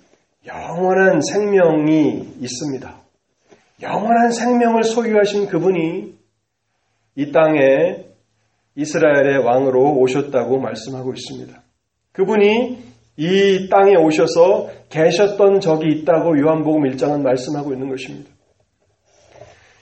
[0.47, 2.97] 영원한 생명이 있습니다.
[3.81, 6.15] 영원한 생명을 소유하신 그분이
[7.15, 8.05] 이 땅에
[8.75, 11.61] 이스라엘의 왕으로 오셨다고 말씀하고 있습니다.
[12.13, 12.90] 그분이
[13.21, 18.31] 이 땅에 오셔서 계셨던 적이 있다고 요한복음 1장은 말씀하고 있는 것입니다.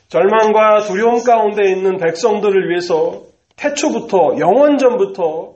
[0.10, 3.22] 절망과 두려움 가운데 있는 백성들을 위해서
[3.56, 5.54] 태초부터 영원전부터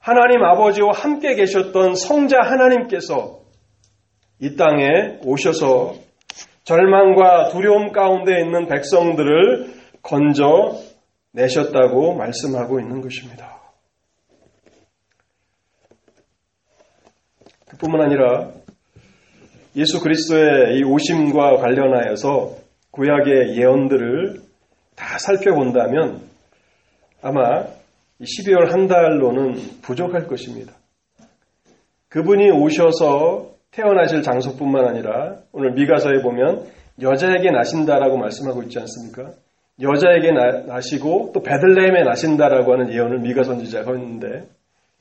[0.00, 3.42] 하나님 아버지와 함께 계셨던 성자 하나님께서
[4.40, 5.94] 이 땅에 오셔서
[6.64, 10.74] 절망과 두려움 가운데 있는 백성들을 건져
[11.30, 13.57] 내셨다고 말씀하고 있는 것입니다.
[17.78, 18.50] 뿐만 아니라
[19.76, 22.56] 예수 그리스도의 이 오심과 관련하여서
[22.90, 24.40] 구약의 예언들을
[24.96, 26.20] 다 살펴본다면
[27.22, 27.64] 아마
[28.20, 30.72] 12월 한 달로는 부족할 것입니다.
[32.08, 36.66] 그분이 오셔서 태어나실 장소뿐만 아니라 오늘 미가서에 보면
[37.00, 39.32] 여자에게 나신다라고 말씀하고 있지 않습니까?
[39.80, 44.48] 여자에게 나, 시고또 베들레헴에 나신다라고 하는 예언을 미가 선지자가 했는데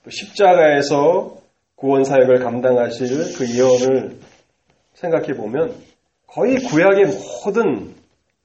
[0.03, 1.37] 또 십자가에서
[1.77, 4.17] 구원 사역을 감당하실 그 예언을
[4.95, 5.75] 생각해 보면
[6.25, 7.93] 거의 구약의 모든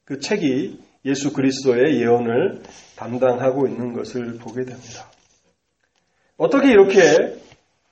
[0.04, 2.62] 그 책이 예수 그리스도의 예언을
[2.96, 5.10] 담당하고 있는 것을 보게 됩니다.
[6.36, 7.38] 어떻게 이렇게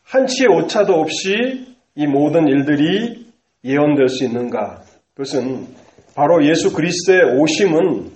[0.05, 3.27] 한치의 오차도 없이 이 모든 일들이
[3.65, 4.83] 예언될 수 있는가?
[5.15, 5.69] 그것은
[6.15, 8.11] 바로 예수 그리스도의 오심은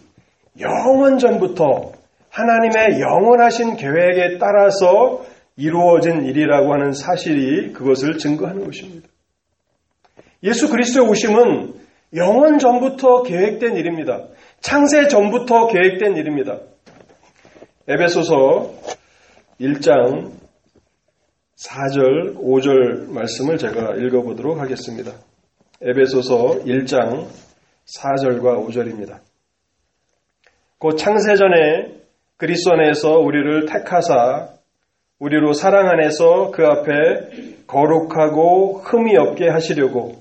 [0.60, 1.92] 영원 전부터
[2.28, 5.24] 하나님의 영원하신 계획에 따라서
[5.56, 9.08] 이루어진 일이라고 하는 사실이 그것을 증거하는 것입니다.
[10.42, 11.74] 예수 그리스도의 오심은
[12.14, 14.26] 영원 전부터 계획된 일입니다.
[14.60, 16.60] 창세 전부터 계획된 일입니다.
[17.88, 18.72] 에베소서
[19.60, 20.32] 1장
[21.56, 25.12] 4절, 5절 말씀을 제가 읽어보도록 하겠습니다.
[25.80, 27.26] 에베소서 1장
[27.86, 29.20] 4절과 5절입니다.
[30.78, 32.00] 곧 창세전에
[32.36, 34.53] 그리스도 안에서 우리를 택하사
[35.24, 40.16] 우리로 사랑 안에서 그 앞에 거룩하고 흠이 없게 하시려고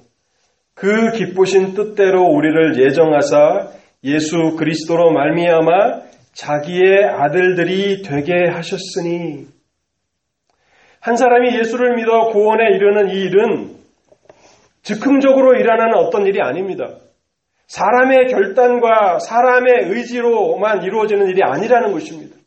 [0.74, 3.68] 그 기쁘신 뜻대로 우리를 예정하사
[4.06, 9.46] 예수 그리스도로 말미암아 자기의 아들들이 되게 하셨으니
[11.02, 13.76] 한 사람이 예수를 믿어 구원에 이르는 이 일은
[14.84, 16.92] 즉흥적으로 일어나는 어떤 일이 아닙니다.
[17.68, 22.43] 사람의 결단과 사람의 의지로만 이루어지는 일이 아니라는 것입니다.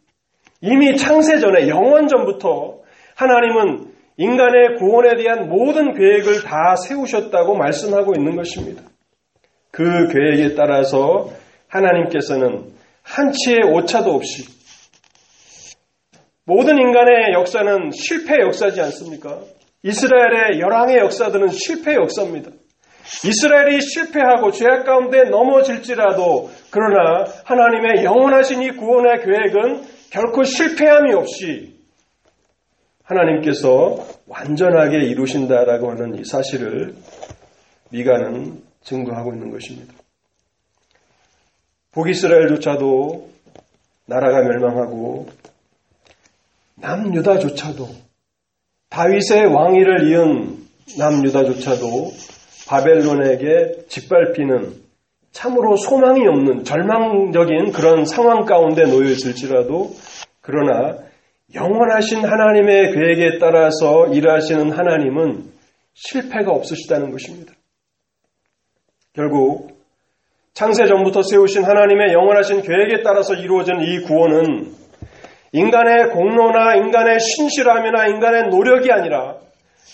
[0.66, 2.80] 이미 창세 전에 영원 전부터
[3.14, 8.82] 하나님은 인간의 구원에 대한 모든 계획을 다 세우셨다고 말씀하고 있는 것입니다.
[9.70, 11.30] 그 계획에 따라서
[11.68, 14.44] 하나님께서는 한치의 오차도 없이
[16.44, 19.40] 모든 인간의 역사는 실패 역사지 않습니까?
[19.82, 22.50] 이스라엘의 열왕의 역사들은 실패 역사입니다.
[23.24, 31.78] 이스라엘이 실패하고 죄악 가운데 넘어질지라도 그러나 하나님의 영원하신 이 구원의 계획은 결코 실패함이 없이
[33.02, 36.94] 하나님께서 완전하게 이루신다라고 하는 이 사실을
[37.90, 39.92] 미가는 증거하고 있는 것입니다.
[41.92, 43.28] 북이스라엘조차도
[44.06, 45.28] 나라가 멸망하고
[46.76, 47.86] 남유다조차도
[48.88, 52.10] 다윗의 왕위를 이은 남유다조차도
[52.66, 54.86] 바벨론에게 짓밟히는
[55.36, 59.94] 참으로 소망이 없는 절망적인 그런 상황 가운데 놓여 있을지라도
[60.46, 60.96] 그러나
[61.54, 65.50] 영원하신 하나님의 계획에 따라서 일하시는 하나님은
[65.92, 67.52] 실패가 없으시다는 것입니다.
[69.12, 69.76] 결국
[70.54, 74.72] 창세 전부터 세우신 하나님의 영원하신 계획에 따라서 이루어진 이 구원은
[75.52, 79.36] 인간의 공로나 인간의 신실함이나 인간의 노력이 아니라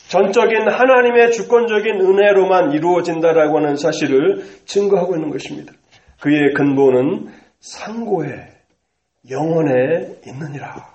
[0.09, 5.73] 전적인 하나님의 주권적인 은혜로만 이루어진다라고 하는 사실을 증거하고 있는 것입니다.
[6.21, 7.29] 그의 근본은
[7.61, 8.52] 상고에
[9.31, 10.93] 영원에 있느니라.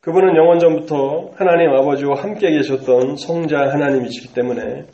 [0.00, 4.86] 그분은 영원 전부터 하나님 아버지와 함께 계셨던 성자 하나님이시기 때문에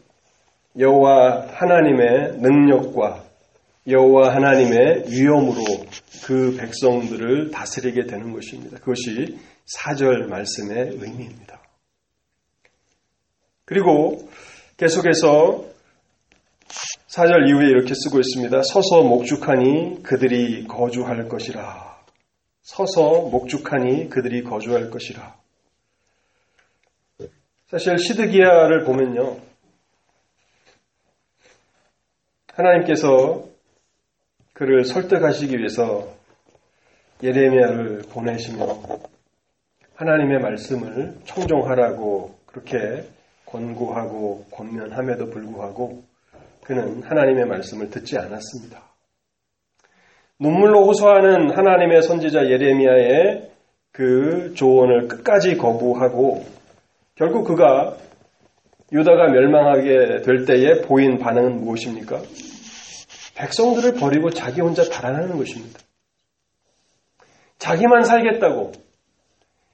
[0.79, 3.25] 여호와 하나님의 능력과
[3.89, 5.63] 여호와 하나님의 위엄으로
[6.25, 8.79] 그 백성들을 다스리게 되는 것입니다.
[8.79, 11.61] 그것이 사절 말씀의 의미입니다.
[13.65, 14.29] 그리고
[14.77, 15.76] 계속해서
[17.17, 18.61] 사절 이후에 이렇게 쓰고 있습니다.
[18.61, 21.99] 서서 목축하니 그들이 거주할 것이라.
[22.61, 25.35] 서서 목축하니 그들이 거주할 것이라.
[27.69, 29.39] 사실 시드기야를 보면요.
[32.53, 33.47] 하나님께서
[34.53, 36.15] 그를 설득하시기 위해서
[37.23, 38.67] 예레미야를 보내시며
[39.95, 43.09] 하나님의 말씀을 청종하라고 그렇게
[43.47, 46.05] 권고하고 권면함에도 불구하고
[46.67, 48.83] 그는 하나님의 말씀을 듣지 않았습니다.
[50.41, 53.51] 눈물로 호소하는 하나님의 선지자 예레미야의
[53.93, 56.45] 그 조언을 끝까지 거부하고
[57.15, 57.97] 결국 그가
[58.93, 62.21] 유다가 멸망하게 될 때에 보인 반응은 무엇입니까?
[63.37, 65.79] 백성들을 버리고 자기 혼자 달아나는 것입니다.
[67.59, 68.73] 자기만 살겠다고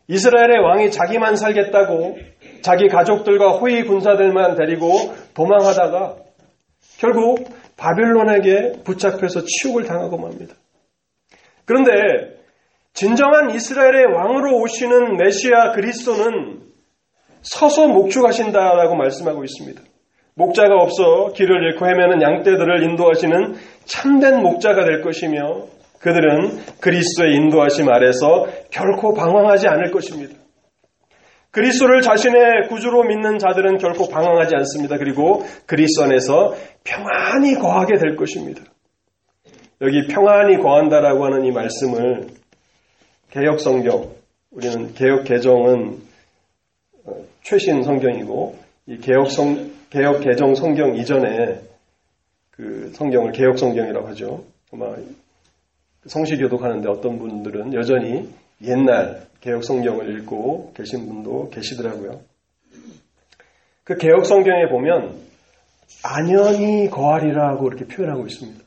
[0.09, 2.18] 이스라엘의 왕이 자기만 살겠다고
[2.61, 6.22] 자기 가족들과 호위 군사들만 데리고 도망하다가
[6.99, 10.55] 결국 바빌론에게 붙잡혀서 치욕을 당하고 맙니다.
[11.64, 11.92] 그런데
[12.95, 16.61] 진정한 이스라엘의 왕으로 오시는 메시아 그리스도는
[17.42, 19.83] 서서 목축하신다라고 말씀하고 있습니다.
[20.35, 25.66] 목자가 없어 길을 잃고 헤매는 양떼들을 인도하시는 참된 목자가 될 것이며
[25.99, 30.41] 그들은 그리스도의 인도하심 아래서 결코 방황하지 않을 것입니다.
[31.53, 34.97] 그리스도를 자신의 구주로 믿는 자들은 결코 방황하지 않습니다.
[34.97, 38.62] 그리고 그리스도 안에서 평안히 거하게 될 것입니다.
[39.83, 42.29] 여기 평안히 거한다라고 하는 이 말씀을
[43.31, 44.11] 개혁 성경,
[44.51, 46.01] 우리는 개혁 개정은
[47.05, 47.12] 어,
[47.43, 51.61] 최신 성경이고 이 개혁 성 개혁 개정 성경 이전에
[52.51, 54.45] 그 성경을 개혁 성경이라고 하죠.
[54.73, 54.95] 아마
[56.07, 58.29] 성시교도 가는데 어떤 분들은 여전히
[58.62, 62.20] 옛날 개혁 성경을 읽고 계신 분도 계시더라고요.
[63.85, 65.20] 그 개혁 성경에 보면
[66.05, 68.64] 안연히 거하리라고 이렇게 표현하고 있습니다.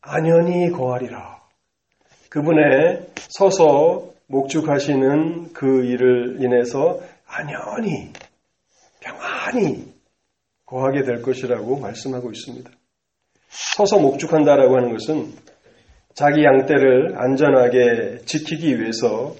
[0.00, 1.40] 안연히 거하리라.
[2.28, 8.12] 그분의 서서 목축하시는 그 일을 인해서 안연히
[9.00, 9.92] 평안히
[10.64, 12.70] 거하게 될 것이라고 말씀하고 있습니다.
[13.48, 15.32] 서서 목축한다라고 하는 것은
[16.14, 19.34] 자기 양떼를 안전하게 지키기 위해서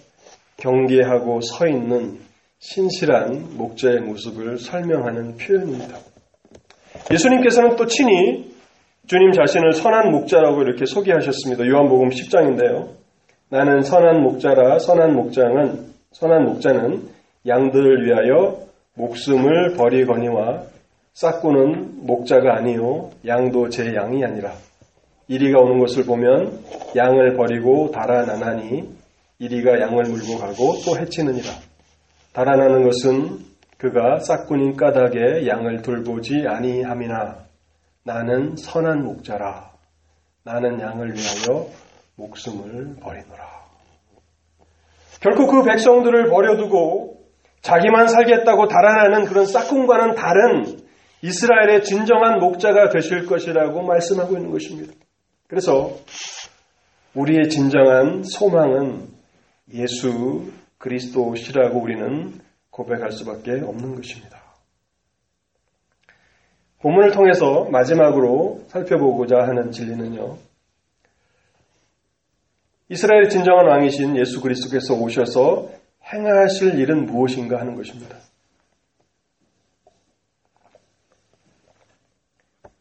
[0.57, 2.19] 경계하고 서 있는
[2.59, 5.99] 신실한 목자의 모습을 설명하는 표현입니다.
[7.11, 8.53] 예수님께서는 또 친히
[9.07, 11.67] 주님 자신을 선한 목자라고 이렇게 소개하셨습니다.
[11.67, 12.91] 요한복음 10장인데요.
[13.51, 17.03] 나는 선한 목자라 선한 목장은 선한 목자는
[17.47, 18.59] 양들을 위하여
[18.95, 20.63] 목숨을 버리거니와
[21.15, 24.53] 싹구는 목자가 아니요 양도 제 양이 아니라
[25.29, 26.61] 이리가 오는 것을 보면
[26.97, 28.89] 양을 버리고 달아나나니
[29.39, 31.49] 이리가 양을 물고 가고 또 해치느니라.
[32.33, 33.39] 달아나는 것은
[33.79, 37.39] 그가 싹군인 까닭에 양을 돌보지 아니함이나
[38.05, 39.73] 나는 선한 목자라.
[40.45, 41.67] 나는 양을 위하여
[42.17, 43.63] 목숨을 버리노라.
[45.21, 47.23] 결코 그 백성들을 버려두고
[47.63, 50.81] 자기만 살겠다고 달아나는 그런 싹군과는 다른
[51.23, 54.93] 이스라엘의 진정한 목자가 되실 것이라고 말씀하고 있는 것입니다.
[55.53, 55.95] 그래서
[57.13, 59.07] 우리의 진정한 소망은
[59.75, 64.41] 예수 그리스도시라고 우리는 고백할 수밖에 없는 것입니다.
[66.81, 70.39] 본문을 통해서 마지막으로 살펴보고자 하는 진리는요.
[72.89, 75.69] 이스라엘의 진정한 왕이신 예수 그리스도께서 오셔서
[76.11, 78.17] 행하실 일은 무엇인가 하는 것입니다.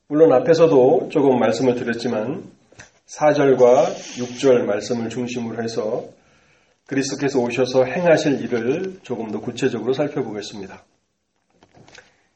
[0.07, 2.60] 물론 앞에서도 조금 말씀을 드렸지만
[3.17, 3.87] 4절과
[4.19, 6.05] 6절 말씀을 중심으로 해서
[6.87, 10.83] 그리스도께서 오셔서 행하실 일을 조금 더 구체적으로 살펴보겠습니다.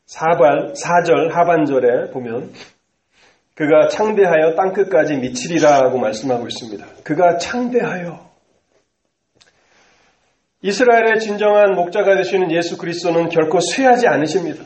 [0.07, 2.53] 4발, 4절 하반절에 보면
[3.53, 6.86] 그가 창대하여 땅끝까지 미치리라고 말씀하고 있습니다.
[7.03, 8.26] 그가 창대하여
[10.61, 14.65] 이스라엘의 진정한 목자가 되시는 예수 그리스도는 결코 쇠하지 않으십니다.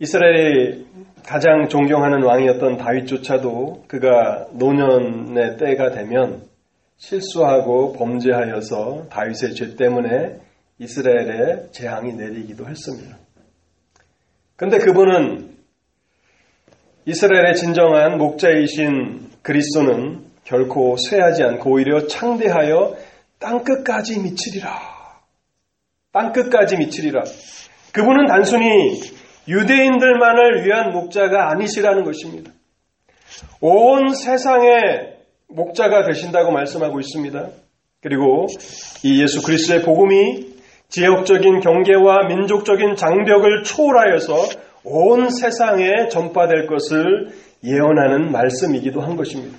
[0.00, 0.86] 이스라엘이
[1.28, 6.40] 가장 존경하는 왕이었던 다윗조차도 그가 노년의 때가 되면
[6.96, 10.38] 실수하고 범죄하여서 다윗의 죄 때문에
[10.78, 13.18] 이스라엘에 재앙이 내리기도 했습니다.
[14.56, 15.54] 근데 그분은
[17.04, 22.96] 이스라엘의 진정한 목자이신 그리스도는 결코 쇠하지 않고 오히려 창대하여
[23.38, 24.80] 땅 끝까지 미치리라.
[26.10, 27.22] 땅 끝까지 미치리라.
[27.92, 29.18] 그분은 단순히
[29.48, 32.52] 유대인들만을 위한 목자가 아니시라는 것입니다.
[33.60, 35.16] 온 세상의
[35.48, 37.48] 목자가 되신다고 말씀하고 있습니다.
[38.02, 38.46] 그리고
[39.02, 44.34] 이 예수 그리스도의 복음이 지역적인 경계와 민족적인 장벽을 초월하여서
[44.84, 47.28] 온 세상에 전파될 것을
[47.64, 49.58] 예언하는 말씀이기도 한 것입니다.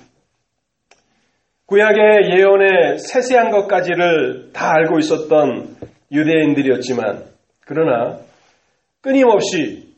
[1.66, 5.76] 구약의 예언의 세세한 것까지를 다 알고 있었던
[6.10, 7.24] 유대인들이었지만
[7.64, 8.18] 그러나
[9.00, 9.94] 끊임없이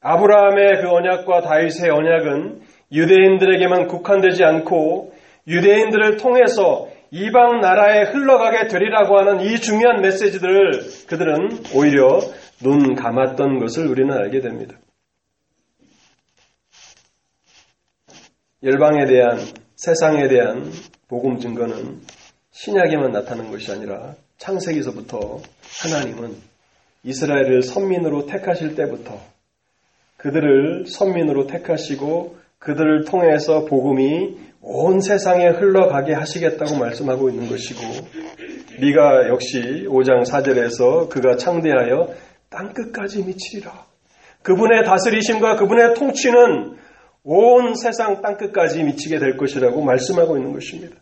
[0.00, 2.62] 아브라함의 그 언약과 다윗의 언약은
[2.92, 5.12] 유대인들에게만 국한되지 않고
[5.46, 12.20] 유대인들을 통해서 이방 나라에 흘러가게 되리라고 하는 이 중요한 메시지들을 그들은 오히려
[12.62, 14.76] 눈 감았던 것을 우리는 알게 됩니다.
[18.62, 19.38] 열방에 대한
[19.74, 20.70] 세상에 대한
[21.08, 22.00] 복음 증거는
[22.52, 25.40] 신약에만 나타난 것이 아니라 창세기서부터
[25.82, 26.49] 하나님은
[27.02, 29.18] 이스라엘을 선민으로 택하실 때부터
[30.16, 37.80] 그들을 선민으로 택하시고 그들을 통해서 복음이 온 세상에 흘러가게 하시겠다고 말씀하고 있는 것이고
[38.80, 42.14] 미가 역시 5장 4절에서 그가 창대하여
[42.50, 43.86] 땅 끝까지 미치리라.
[44.42, 46.76] 그분의 다스리심과 그분의 통치는
[47.22, 50.96] 온 세상 땅 끝까지 미치게 될 것이라고 말씀하고 있는 것입니다.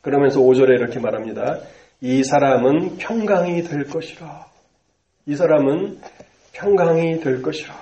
[0.00, 1.60] 그러면서 5절에 이렇게 말합니다.
[2.00, 4.46] 이 사람은 평강이 될 것이라.
[5.26, 6.00] 이 사람은
[6.52, 7.74] 평강이 될 것이라.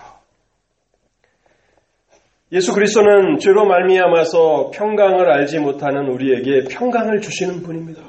[2.53, 8.03] 예수 그리스도는 죄로 말미암아서 평강을 알지 못하는 우리에게 평강을 주시는 분입니다.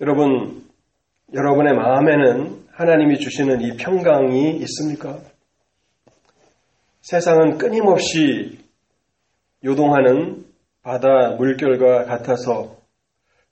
[0.00, 0.62] 여러분,
[1.34, 5.18] 여러분의 마음에는 하나님이 주시는 이 평강이 있습니까?
[7.00, 8.58] 세상은 끊임없이
[9.64, 10.44] 요동하는
[10.82, 12.77] 바다 물결과 같아서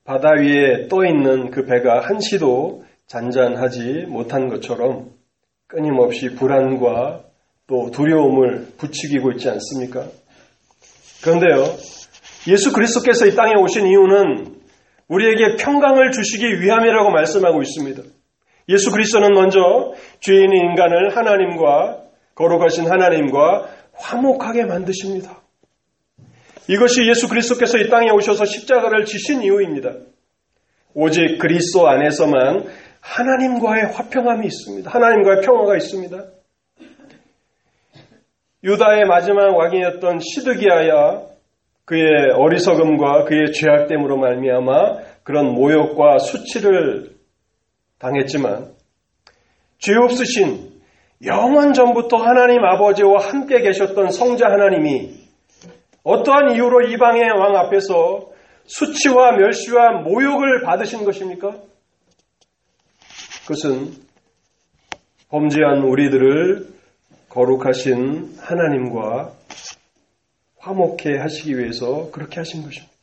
[0.06, 5.10] 바다 위에 떠 있는 그 배가 한시도 잔잔하지 못한 것처럼
[5.66, 7.24] 끊임없이 불안과
[7.66, 10.06] 또 두려움을 부추기고 있지 않습니까?
[11.22, 11.64] 그런데요,
[12.46, 14.54] 예수 그리스도께서 이 땅에 오신 이유는
[15.08, 18.02] 우리에게 평강을 주시기 위함이라고 말씀하고 있습니다.
[18.68, 22.02] 예수 그리스도는 먼저 죄인인 인간을 하나님과
[22.36, 25.45] 거룩하신 하나님과 화목하게 만드십니다.
[26.68, 29.92] 이것이 예수 그리스도께서 이 땅에 오셔서 십자가를 지신 이유입니다.
[30.94, 32.64] 오직 그리스도 안에서만
[33.00, 34.90] 하나님과의 화평함이 있습니다.
[34.90, 36.24] 하나님과의 평화가 있습니다.
[38.64, 41.22] 유다의 마지막 왕이었던 시드기야야
[41.84, 47.10] 그의 어리석음과 그의 죄악됨으로 말미암아 그런 모욕과 수치를
[47.98, 48.72] 당했지만
[49.78, 50.72] 죄 없으신
[51.24, 55.25] 영원 전부터 하나님 아버지와 함께 계셨던 성자 하나님이
[56.06, 58.30] 어떠한 이유로 이방의 왕 앞에서
[58.64, 61.56] 수치와 멸시와 모욕을 받으신 것입니까?
[63.42, 63.90] 그것은
[65.30, 66.68] 범죄한 우리들을
[67.28, 69.32] 거룩하신 하나님과
[70.60, 72.94] 화목해 하시기 위해서 그렇게 하신 것입니다.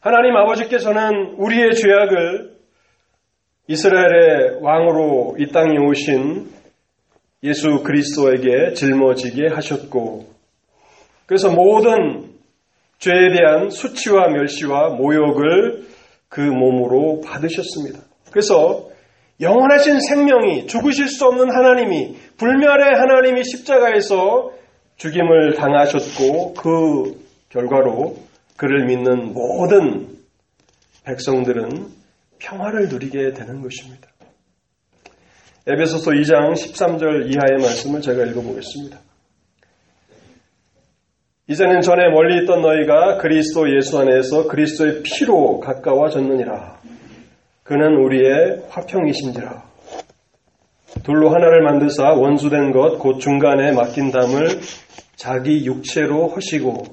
[0.00, 2.56] 하나님 아버지께서는 우리의 죄악을
[3.68, 6.50] 이스라엘의 왕으로 이 땅에 오신
[7.44, 10.33] 예수 그리스도에게 짊어지게 하셨고
[11.26, 12.34] 그래서 모든
[12.98, 15.84] 죄에 대한 수치와 멸시와 모욕을
[16.28, 18.00] 그 몸으로 받으셨습니다.
[18.30, 18.88] 그래서
[19.40, 24.52] 영원하신 생명이 죽으실 수 없는 하나님이 불멸의 하나님이 십자가에서
[24.96, 28.16] 죽임을 당하셨고 그 결과로
[28.56, 30.08] 그를 믿는 모든
[31.04, 31.88] 백성들은
[32.38, 34.08] 평화를 누리게 되는 것입니다.
[35.66, 38.98] 에베소서 2장 13절 이하의 말씀을 제가 읽어보겠습니다.
[41.46, 46.78] 이제는 전에 멀리 있던 너희가 그리스도 예수 안에서 그리스도의 피로 가까워졌느니라.
[47.62, 49.62] 그는 우리의 화평이신지라.
[51.02, 54.48] 둘로 하나를 만드사 원수된 것 곧 중간에 맡긴 담을
[55.16, 56.84] 자기 육체로 허시고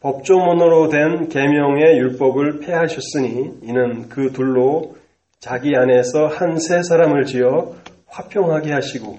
[0.00, 4.94] 법조문으로 된 계명의 율법을 폐하셨으니 이는 그 둘로
[5.38, 7.74] 자기 안에서 한 세 사람을 지어
[8.06, 9.18] 화평하게 하시고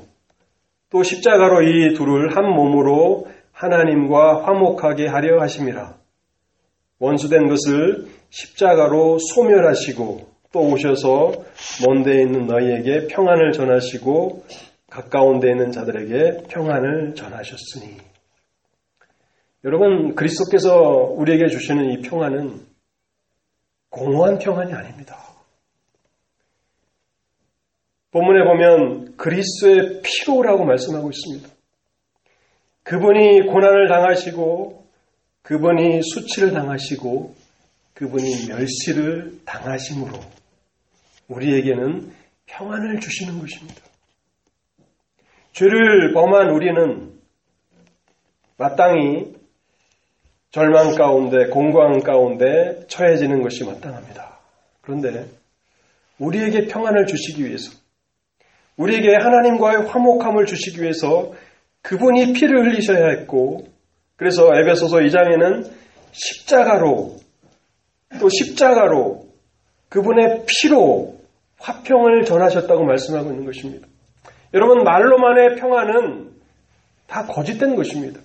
[0.90, 3.28] 또 십자가로 이 둘을 한 몸으로
[3.60, 5.98] 하나님과 화목하게 하려 하심이라.
[7.00, 11.34] 원수된 것을 십자가로 소멸하시고 또 오셔서
[11.86, 14.46] 먼데 있는 너희에게 평안을 전하시고
[14.90, 17.98] 가까운 데 있는 자들에게 평안을 전하셨으니.
[19.66, 20.80] 여러분, 그리스도께서
[21.18, 22.66] 우리에게 주시는 이 평안은
[23.90, 25.18] 공허한 평안이 아닙니다.
[28.12, 31.59] 본문에 보면 그리스도의 피로라고 말씀하고 있습니다.
[32.90, 34.84] 그분이 고난을 당하시고
[35.44, 37.36] 그분이 수치를 당하시고
[37.94, 40.20] 그분이 멸시를 당하심으로
[41.28, 42.12] 우리에게는
[42.48, 43.82] 평안을 주시는 것입니다.
[45.54, 47.14] 죄를 범한 우리는
[48.58, 49.36] 마땅히
[50.50, 54.40] 절망 가운데, 공광 가운데 처해지는 것이 마땅합니다.
[54.82, 55.28] 그런데
[56.18, 57.72] 우리에게 평안을 주시기 위해서,
[58.78, 61.36] 우리에게 하나님과의 화목함을 주시기 위해서
[61.82, 63.66] 그분이 피를 흘리셔야 했고,
[64.16, 65.72] 그래서 에베소서 2장에는
[66.12, 67.16] 십자가로,
[68.20, 69.26] 또 십자가로
[69.90, 71.16] 그분의 피로
[71.60, 73.88] 화평을 전하셨다고 말씀하고 있는 것입니다.
[74.54, 76.32] 여러분, 말로만의 평안은
[77.08, 78.20] 다 거짓된 것입니다.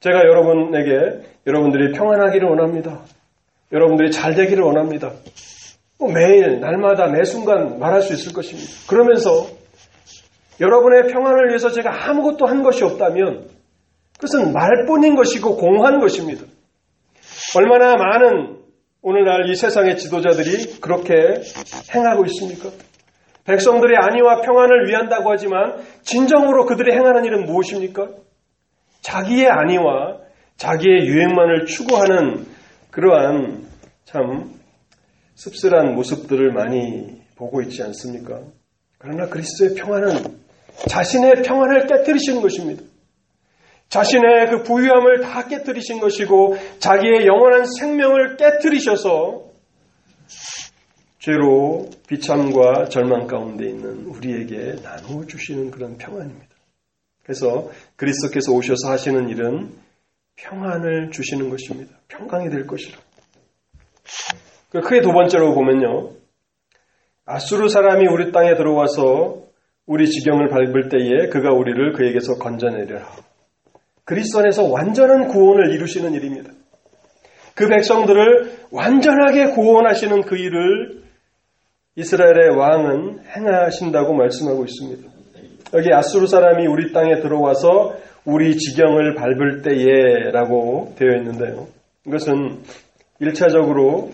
[0.00, 3.02] 제가 여러분에게 여러분들이 평안하기를 원합니다.
[3.72, 5.12] 여러분들이 잘 되기를 원합니다.
[5.98, 8.70] 뭐 매일, 날마다, 매 순간 말할 수 있을 것입니다.
[8.88, 9.48] 그러면서
[10.60, 13.48] 여러분의 평안을 위해서 제가 아무것도 한 것이 없다면
[14.14, 16.44] 그것은 말뿐인 것이고 공한 것입니다.
[17.56, 18.58] 얼마나 많은
[19.02, 21.12] 오늘날 이 세상의 지도자들이 그렇게
[21.94, 22.70] 행하고 있습니까?
[23.44, 28.08] 백성들의 안위와 평안을 위한다고 하지만 진정으로 그들이 행하는 일은 무엇입니까?
[29.02, 30.20] 자기의 안위와
[30.56, 32.46] 자기의 유행만을 추구하는
[32.90, 33.66] 그러한
[34.04, 34.54] 참
[35.34, 38.40] 씁쓸한 모습들을 많이 보고 있지 않습니까?
[38.98, 40.43] 그러나 그리스도의 평안은
[40.88, 42.82] 자신의 평안을 깨뜨리시는 것입니다.
[43.88, 49.44] 자신의 그 부유함을 다 깨뜨리신 것이고 자기의 영원한 생명을 깨뜨리셔서
[51.20, 56.54] 죄로 비참과 절망 가운데 있는 우리에게 나누어 주시는 그런 평안입니다.
[57.22, 59.70] 그래서 그리스도께서 오셔서 하시는 일은
[60.36, 61.96] 평안을 주시는 것입니다.
[62.08, 62.98] 평강이 될 것이라.
[64.70, 66.10] 그 크게 두 번째로 보면요.
[67.24, 69.43] 아수르 사람이 우리 땅에 들어와서
[69.86, 73.06] 우리 지경을 밟을 때에 그가 우리를 그에게서 건져내리라.
[74.04, 76.50] 그리스도 안에서 완전한 구원을 이루시는 일입니다.
[77.54, 81.02] 그 백성들을 완전하게 구원하시는 그 일을
[81.96, 85.08] 이스라엘의 왕은 행하신다고 말씀하고 있습니다.
[85.74, 91.68] 여기 아수르 사람이 우리 땅에 들어와서 우리 지경을 밟을 때에라고 되어 있는데요.
[92.06, 92.62] 이것은
[93.20, 94.10] 1차적으로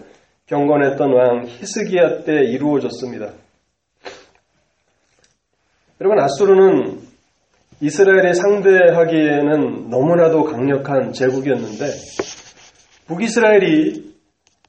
[0.46, 3.32] 경건했던 왕 히스기야 때 이루어졌습니다.
[6.00, 6.98] 여러분 아수르는
[7.82, 11.84] 이스라엘에 상대하기에는 너무나도 강력한 제국이었는데
[13.06, 14.10] 북이스라엘이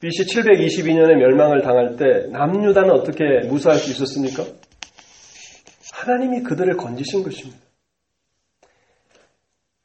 [0.02, 4.44] BC 722년에 멸망을 당할 때 남유다는 어떻게 무사할 수 있었습니까?
[5.94, 7.60] 하나님이 그들을 건지신 것입니다.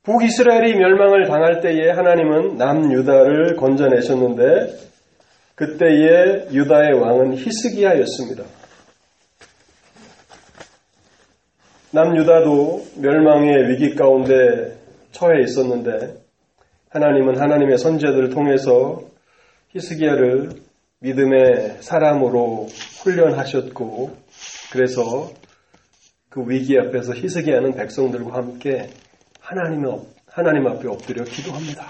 [0.02, 4.78] 북이스라엘이 멸망을 당할 때에 하나님은 남유다를 건져내셨는데
[5.54, 8.44] 그때의 유다의 왕은 히스기야였습니다.
[11.96, 14.76] 남유다도 멸망의 위기 가운데
[15.12, 16.14] 처해 있었는데
[16.90, 19.00] 하나님은 하나님의 선제들을 통해서
[19.70, 20.50] 히스기야를
[21.00, 22.66] 믿음의 사람으로
[23.02, 24.14] 훈련하셨고
[24.72, 25.30] 그래서
[26.28, 28.90] 그 위기 앞에서 히스기야는 백성들과 함께
[29.40, 31.86] 하나님의, 하나님 앞에 엎드려 기도합니다.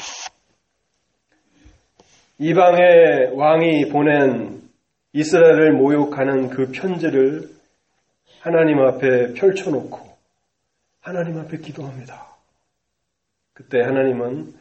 [2.39, 4.61] 이방의 왕이 보낸
[5.13, 7.56] 이스라엘을 모욕하는 그 편지를
[8.47, 9.99] 하나님 앞에 펼쳐놓고
[11.01, 12.29] 하나님 앞에 기도합니다.
[13.53, 14.55] 그때 하나님은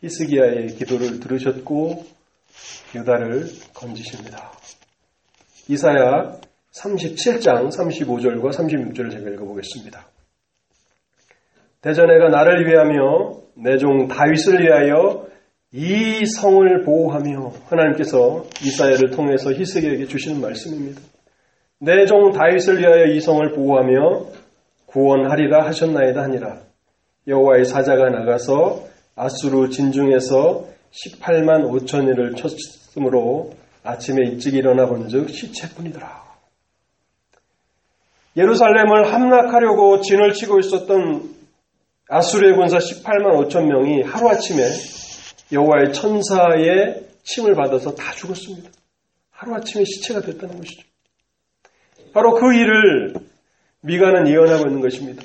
[0.00, 2.06] 히스기야의 기도를 들으셨고
[2.94, 4.52] 유다를 건지십니다.
[5.68, 6.40] 이사야
[6.72, 10.06] 37장 35절과 36절을 제가 읽어보겠습니다.
[11.82, 15.26] 대전에가 나를 위하며 내종 다윗을 위하여
[15.72, 21.02] 이 성을 보호하며 하나님께서 이사야를 통해서 히스기에게 주시는 말씀입니다.
[21.78, 24.26] 내 종 다윗을 위하여 이 성을 보호하며
[24.86, 26.60] 구원하리라 하셨나이다 하니라.
[27.28, 33.52] 여호와의 사자가 나가서 아수르 진중에서 18만 5천 일을 쳤으므로
[33.82, 36.24] 아침에 일찍 일어나 본즉 시체뿐이더라.
[38.38, 41.34] 예루살렘을 함락하려고 진을 치고 있었던
[42.08, 44.62] 아수르의 군사 18만 5천 명이 하루아침에
[45.52, 48.70] 여호와의 천사의 침을 받아서 다 죽었습니다.
[49.30, 50.95] 하루아침에 시체가 됐다는 것이죠.
[52.16, 53.12] 바로 그 일을
[53.82, 55.22] 미가는 예언하고 있는 것입니다.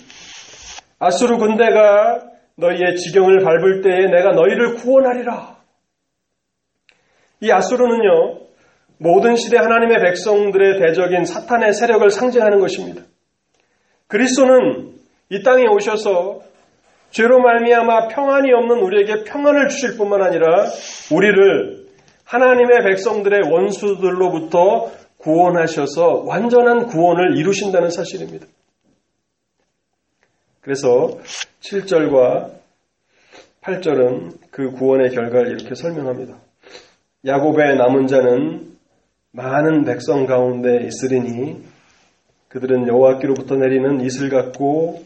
[1.00, 2.20] 아수르 군대가
[2.58, 5.56] 너희의 지경을 밟을 때에 내가 너희를 구원하리라.
[7.40, 8.40] 이 아수르는요,
[8.98, 13.04] 모든 시대 하나님의 백성들의 대적인 사탄의 세력을 상징하는 것입니다.
[14.08, 14.92] 그리스도는
[15.30, 16.42] 이 땅에 오셔서
[17.12, 20.66] 죄로 말미암아 평안이 없는 우리에게 평안을 주실 뿐만 아니라
[21.10, 21.86] 우리를
[22.26, 28.48] 하나님의 백성들의 원수들로부터 구원하셔서 완전한 구원을 이루신다는 사실입니다.
[30.62, 31.18] 그래서
[31.62, 32.52] 7절과
[33.62, 36.38] 8절은 그 구원의 결과를 이렇게 설명합니다.
[37.26, 38.78] 야곱의 남은 자는
[39.32, 41.64] 많은 백성 가운데 있으리니
[42.50, 45.04] 그들은 여호와께로부터 내리는 이슬 같고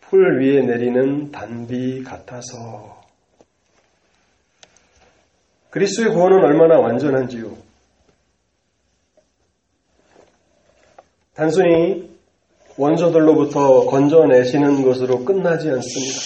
[0.00, 3.02] 풀 위에 내리는 단비 같아서
[5.70, 7.67] 그리스도의 구원은 얼마나 완전한지요.
[11.38, 12.10] 단순히
[12.76, 16.18] 원조들로부터 건져내시는 것으로 끝나지 않습니다.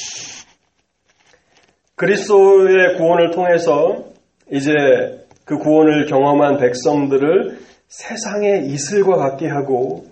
[1.96, 4.04] 그리스도의 구원을 통해서
[4.50, 4.72] 이제
[5.44, 7.58] 그 구원을 경험한 백성들을
[7.88, 10.06] 세상의 이슬과 같게 하고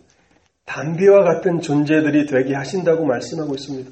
[0.67, 3.91] 담비와 같은 존재들이 되게 하신다고 말씀하고 있습니다.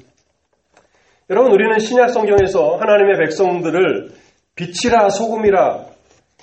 [1.31, 4.11] 여러분, 우리는 신약 성경에서 하나님의 백성들을
[4.53, 5.87] 빛이라 소금이라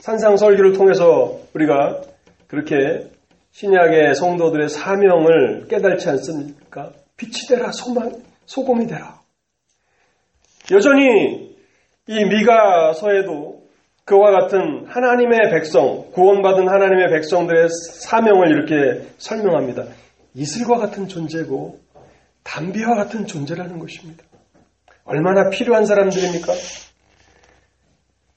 [0.01, 2.01] 산상설교를 통해서 우리가
[2.49, 3.14] 그렇게
[3.57, 6.93] 신약의 성도들의 사명을 깨달지 않습니까?
[7.17, 8.13] 빛이 되라, 소망,
[8.45, 9.19] 소금이 되라.
[10.73, 11.57] 여전히
[12.07, 13.63] 이 미가서에도
[14.05, 17.69] 그와 같은 하나님의 백성, 구원받은 하나님의 백성들의
[18.03, 19.85] 사명을 이렇게 설명합니다.
[20.35, 21.81] 이슬과 같은 존재고
[22.45, 24.23] 담비와 같은 존재라는 것입니다.
[25.05, 26.53] 얼마나 필요한 사람들입니까?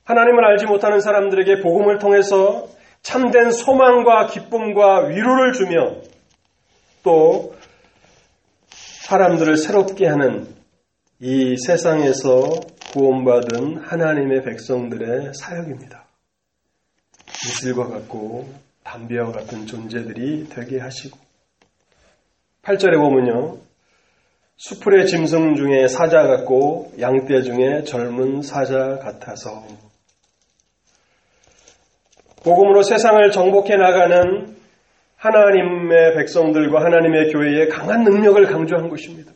[0.06, 5.95] 하나님을 알지 못하는 사람들에게 복음을 통해서 참된 소망과 기쁨과 위로를 주며
[7.04, 7.56] 또
[9.08, 10.54] 사람들을 새롭게 하는
[11.20, 12.43] 이 세상에서
[12.93, 16.06] 구원받은 하나님의 백성들의 사역입니다.
[17.45, 21.18] 이슬과 같고 담비와 같은 존재들이 되게 하시고
[22.64, 23.58] 8절에 보면요.
[24.58, 29.66] 수풀의 짐승 중에 사자 같고 양떼 중에 젊은 사자 같아서
[32.44, 34.56] 복음으로 세상을 정복해 나가는
[35.18, 39.34] 하나님의 백성들과 하나님의 교회의 강한 능력을 강조한 것입니다.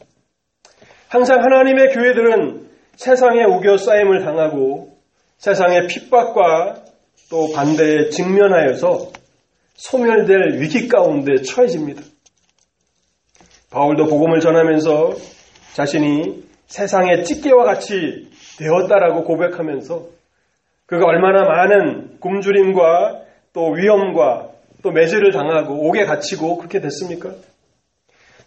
[1.10, 4.98] 항상 하나님의 교회들은 세상의 우겨 싸임을 당하고
[5.38, 6.84] 세상의 핍박과
[7.30, 9.12] 또 반대에 직면하여서
[9.76, 12.02] 소멸될 위기 가운데 처해집니다.
[13.72, 15.14] 바울도 복음을 전하면서
[15.74, 18.30] 자신이 세상의 찌개와 같이
[18.60, 20.06] 되었다라고 고백하면서
[20.86, 23.22] 그가 얼마나 많은 굶주림과
[23.54, 24.50] 또 위험과
[24.82, 27.32] 또 매질을 당하고 옥에 갇히고 그렇게 됐습니까?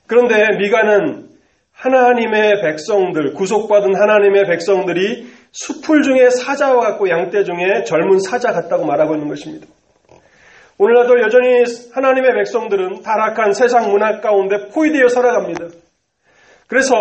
[0.06, 1.28] 그런데 미가는
[1.72, 9.14] 하나님의 백성들, 구속받은 하나님의 백성들이 수풀 중에 사자와 같고 양떼 중에 젊은 사자 같다고 말하고
[9.14, 9.66] 있는 것입니다.
[10.78, 11.64] 오늘날도 여전히
[11.94, 15.68] 하나님의 백성들은 타락한 세상 문화 가운데 포위되어 살아갑니다.
[16.68, 16.94] 그래서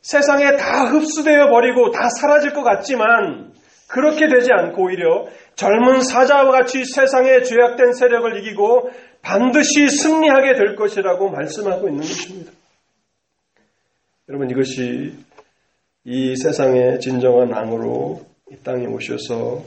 [0.00, 3.52] 세상에 다 흡수되어 버리고 다 사라질 것 같지만
[3.90, 5.26] 그렇게 되지 않고 오히려
[5.56, 12.52] 젊은 사자와 같이 세상의 죄악된 세력을 이기고 반드시 승리하게 될 것이라고 말씀하고 있는 것입니다.
[14.28, 15.12] 여러분 이것이
[16.04, 19.64] 이 세상의 진정한 왕으로 이 땅에 오셔서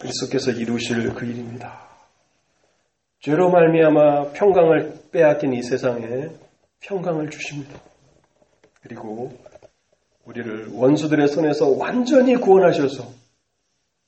[0.00, 1.86] 그리스도께서 이루실 그 일입니다.
[3.20, 6.28] 죄로 말미암아 평강을 빼앗긴 이 세상에
[6.80, 7.78] 평강을 주십니다.
[8.80, 9.30] 그리고
[10.28, 13.08] 우리를 원수들의 손에서 완전히 구원하셔서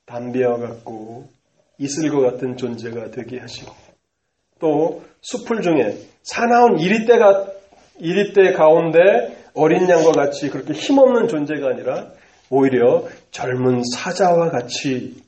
[0.05, 1.31] 담배와 같고
[1.79, 3.73] 이슬과 같은 존재가 되게 하시고
[4.59, 7.47] 또 숲풀 중에 사나운 이리떼가
[7.99, 12.11] 이리떼 가운데 어린 양과 같이 그렇게 힘없는 존재가 아니라
[12.51, 15.23] 오히려 젊은 사자와 같이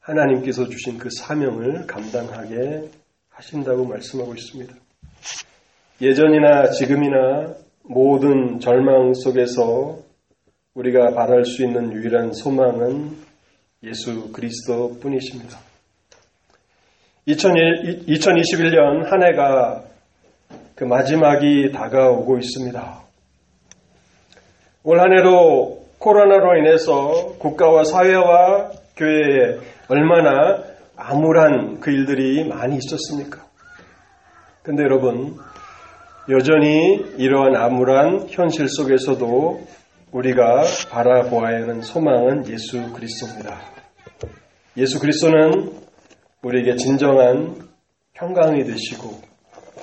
[0.00, 2.88] 하나님께서 주신 그 사명을 감당하게
[3.30, 4.74] 하신다고 말씀하고 있습니다.
[6.00, 9.98] 예전이나 지금이나 모든 절망 속에서
[10.74, 13.16] 우리가 바랄 수 있는 유일한 소망은
[13.82, 15.58] 예수 그리스도 뿐이십니다.
[17.26, 19.84] 2021년 한 해가
[20.74, 23.02] 그 마지막이 다가오고 있습니다.
[24.84, 29.58] 올 한 해로 코로나로 인해서 국가와 사회와 교회에
[29.88, 30.64] 얼마나
[30.96, 33.40] 암울한 그 일들이 많이 있었습니까?
[34.62, 35.36] 근데 여러분,
[36.28, 39.66] 여전히 이러한 암울한 현실 속에서도
[40.12, 43.60] 우리가 바라보아야 하는 소망은 예수 그리스도입니다.
[44.76, 45.72] 예수 그리스도는
[46.42, 47.68] 우리에게 진정한
[48.12, 49.20] 평강이 되시고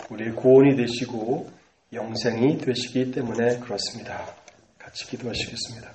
[0.10, 1.50] 우리의 구원이 되시고
[1.92, 4.24] 영생이 되시기 때문에 그렇습니다.
[4.78, 5.92] 같이 기도하시겠습니다.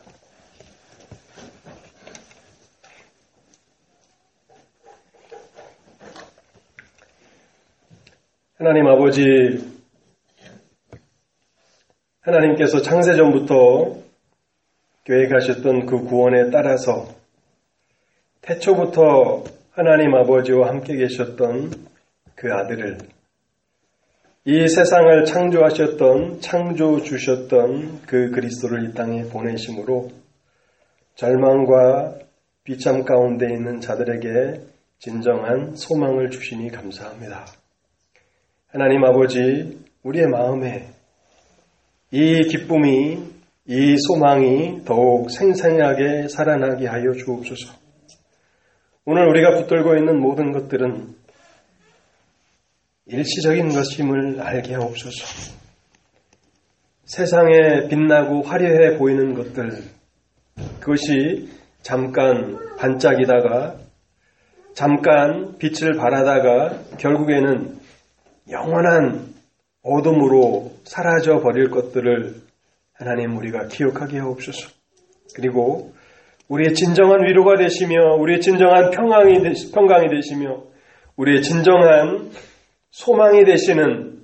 [8.59, 9.74] 하나님 아버지,
[12.25, 13.97] 하나님께서 창세전부터
[15.05, 17.07] 계획하셨던 그 구원에 따라서
[18.41, 21.70] 태초부터 하나님 아버지와 함께 계셨던
[22.35, 22.99] 그 아들을
[24.47, 30.09] 이 세상을 창조하셨던 창조 주셨던 그 그리스도를 이 땅에 보내심으로
[31.16, 32.18] 절망과
[32.64, 34.61] 비참 가운데 있는 자들에게
[34.99, 37.47] 진정한 소망을 주시니 감사합니다.
[38.68, 40.95] 하나님 아버지, 우리의 마음에
[42.11, 43.18] 이 기쁨이,
[43.66, 47.74] 이 소망이 더욱 생생하게 살아나게 하여 주옵소서.
[49.07, 51.14] 오늘 우리가 붙들고 있는 모든 것들은
[53.07, 55.52] 일시적인 것임을 알게 하옵소서.
[57.05, 59.82] 세상에 빛나고 화려해 보이는 것들,
[60.80, 61.50] 그것이
[61.82, 63.76] 잠깐 반짝이다가,
[64.72, 67.78] 잠깐 빛을 발하다가 결국에는
[68.50, 69.34] 영원한
[69.85, 72.35] 어둠으로 사라져 버릴 것들을
[72.95, 74.70] 하나님 우리가 기억하게 하옵소서.
[75.37, 75.93] 그리고
[76.49, 80.62] 우리의 진정한 위로가 되시며 우리의 진정한 평강이, 되시, 평강이 되시며
[81.16, 82.30] 우리의 진정한
[82.91, 84.22] 소망이 되시는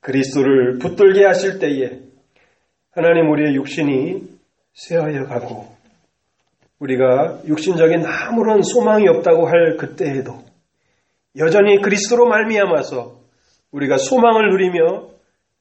[0.00, 2.00] 그리스도를 붙들게 하실 때에
[2.92, 4.22] 하나님 우리의 육신이
[4.74, 5.72] 쇠하여 가고
[6.78, 10.42] 우리가 육신적인 아무런 소망이 없다고 할 그때에도
[11.38, 13.21] 여전히 그리스도로 말미암아서
[13.72, 15.08] 우리가 소망을 누리며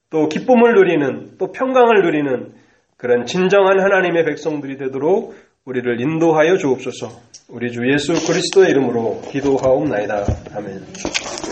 [0.09, 2.53] 또 기쁨을 누리는 또 평강을 누리는
[2.97, 5.33] 그런 진정한 하나님의 백성들이 되도록
[5.65, 7.09] 우리를 인도하여 주옵소서.
[7.49, 10.25] 우리 주 예수 그리스도의 이름으로 기도하옵나이다.
[10.55, 11.50] 아멘.